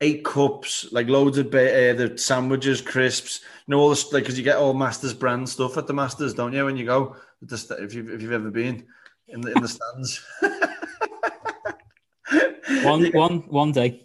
[0.00, 4.24] eight cups, like loads of ba- uh, the sandwiches, crisps, you know all this like
[4.24, 6.64] because you get all Masters brand stuff at the Masters, don't you?
[6.64, 8.84] When you go, at the st- if you if you've ever been
[9.28, 10.24] in the in the stands.
[12.84, 14.00] one one one day.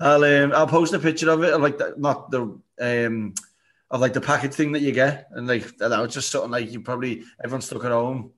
[0.00, 3.34] I'll um, I'll post a picture of it, like not the um
[3.90, 6.70] of like the package thing that you get, and like that was just something like
[6.70, 8.32] you probably everyone's stuck at home.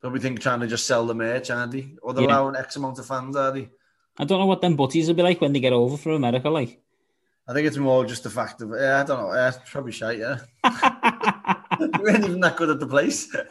[0.00, 1.94] Probably think trying to just sell the merch, aren't they?
[2.02, 2.30] Or they're Yeah.
[2.38, 3.70] allowing X amount of fans, are they?
[4.18, 6.48] I don't know what them butties will be like when they get over from America.
[6.50, 6.80] Like,
[7.48, 9.34] I think it's more just the fact of yeah, I don't know.
[9.34, 10.18] Yeah, it's probably shite.
[10.18, 10.38] Yeah,
[12.02, 13.34] we ain't even that good at the place.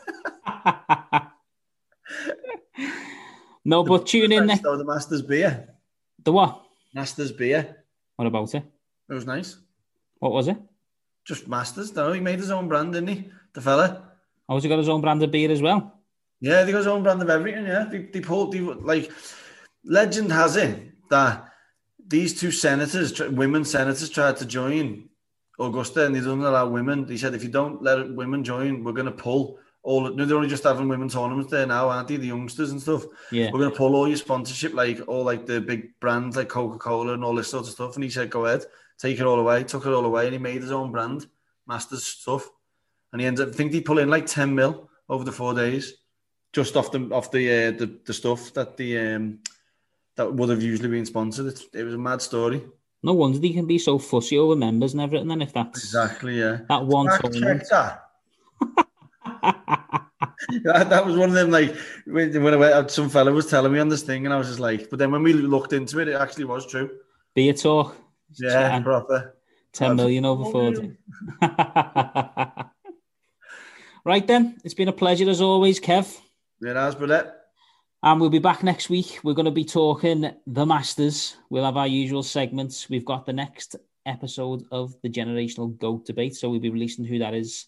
[3.65, 4.61] no, but tune in next.
[4.63, 5.69] The Masters beer,
[6.23, 6.61] The what?
[6.93, 7.83] Masters beer,
[8.15, 8.63] What about it?
[9.09, 9.57] it was nice.
[10.19, 10.57] What was it?
[11.25, 13.29] Just Masters, no, he made his own brand, didn't he?
[13.53, 14.11] The fella.
[14.49, 15.99] Oh, has he got his own brand of beer as well?
[16.41, 17.65] Yeah, they got his own brand of everything.
[17.65, 18.51] Yeah, they, they pulled.
[18.51, 19.09] They, like,
[19.85, 21.49] legend has it that
[22.05, 25.07] these two senators, women senators, tried to join
[25.59, 27.05] Augusta, and they don't allow women.
[27.05, 30.13] They said if you don't let women join, we're going to pull all.
[30.13, 32.17] No, they're only just having women tournaments there now, aren't they?
[32.17, 33.05] The youngsters and stuff.
[33.31, 33.49] Yeah.
[33.51, 36.77] We're going to pull all your sponsorship, like all like the big brands like Coca
[36.77, 37.95] Cola and all this sort of stuff.
[37.95, 38.65] And he said, "Go ahead,
[38.97, 41.27] take it all away." Took it all away, and he made his own brand,
[41.67, 42.49] Masters stuff.
[43.11, 45.53] And he ended up, I think he pull in like ten mil over the four
[45.53, 45.93] days,
[46.51, 49.39] just off the off the uh, the, the stuff that the um
[50.15, 51.47] that would have usually been sponsored.
[51.47, 52.61] It, it was a mad story.
[53.01, 55.27] No wonder they can be so fussy over members and everything.
[55.27, 56.59] Then if that's Exactly, yeah.
[56.69, 57.67] that one tournament.
[57.69, 58.05] that.
[60.63, 60.89] that.
[60.89, 61.51] That was one of them.
[61.51, 61.75] Like
[62.05, 64.61] when, I went, some fella was telling me on this thing, and I was just
[64.61, 66.87] like, but then when we looked into it, it actually was true.
[67.35, 67.97] Be beer talk.
[68.39, 69.35] Yeah, Ten- proper.
[69.73, 70.95] 10 million over 40.
[74.05, 76.15] right then, it's been a pleasure as always, Kev.
[76.61, 77.33] Yeah, that's but it.
[78.03, 79.19] And we'll be back next week.
[79.23, 81.37] We're going to be talking the Masters.
[81.49, 82.89] We'll have our usual segments.
[82.89, 86.35] We've got the next episode of the generational GOAT debate.
[86.35, 87.65] So we'll be releasing who that is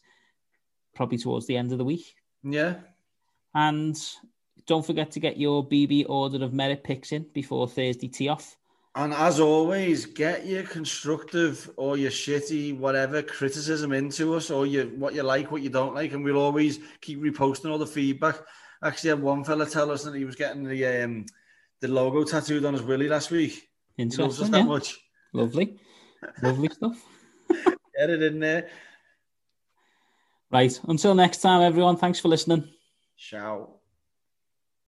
[0.94, 2.16] probably towards the end of the week.
[2.44, 2.76] Yeah.
[3.54, 3.98] And
[4.68, 8.58] don't forget to get your BB order of merit picks in before Thursday tee off.
[8.98, 14.86] And as always, get your constructive or your shitty whatever criticism into us, or your
[14.86, 18.38] what you like, what you don't like, and we'll always keep reposting all the feedback.
[18.82, 21.26] Actually, I had one fella tell us that he was getting the um,
[21.82, 23.68] the logo tattooed on his willy last week.
[23.98, 24.52] He loves us Interesting.
[24.52, 24.64] that Yeah?
[24.64, 25.00] much.
[25.34, 25.80] Lovely.
[26.42, 27.04] Lovely stuff.
[27.50, 28.70] Get it in there.
[30.52, 30.80] Right.
[30.88, 31.98] Until next time, everyone.
[31.98, 32.70] Thanks for listening.
[33.18, 33.75] Ciao.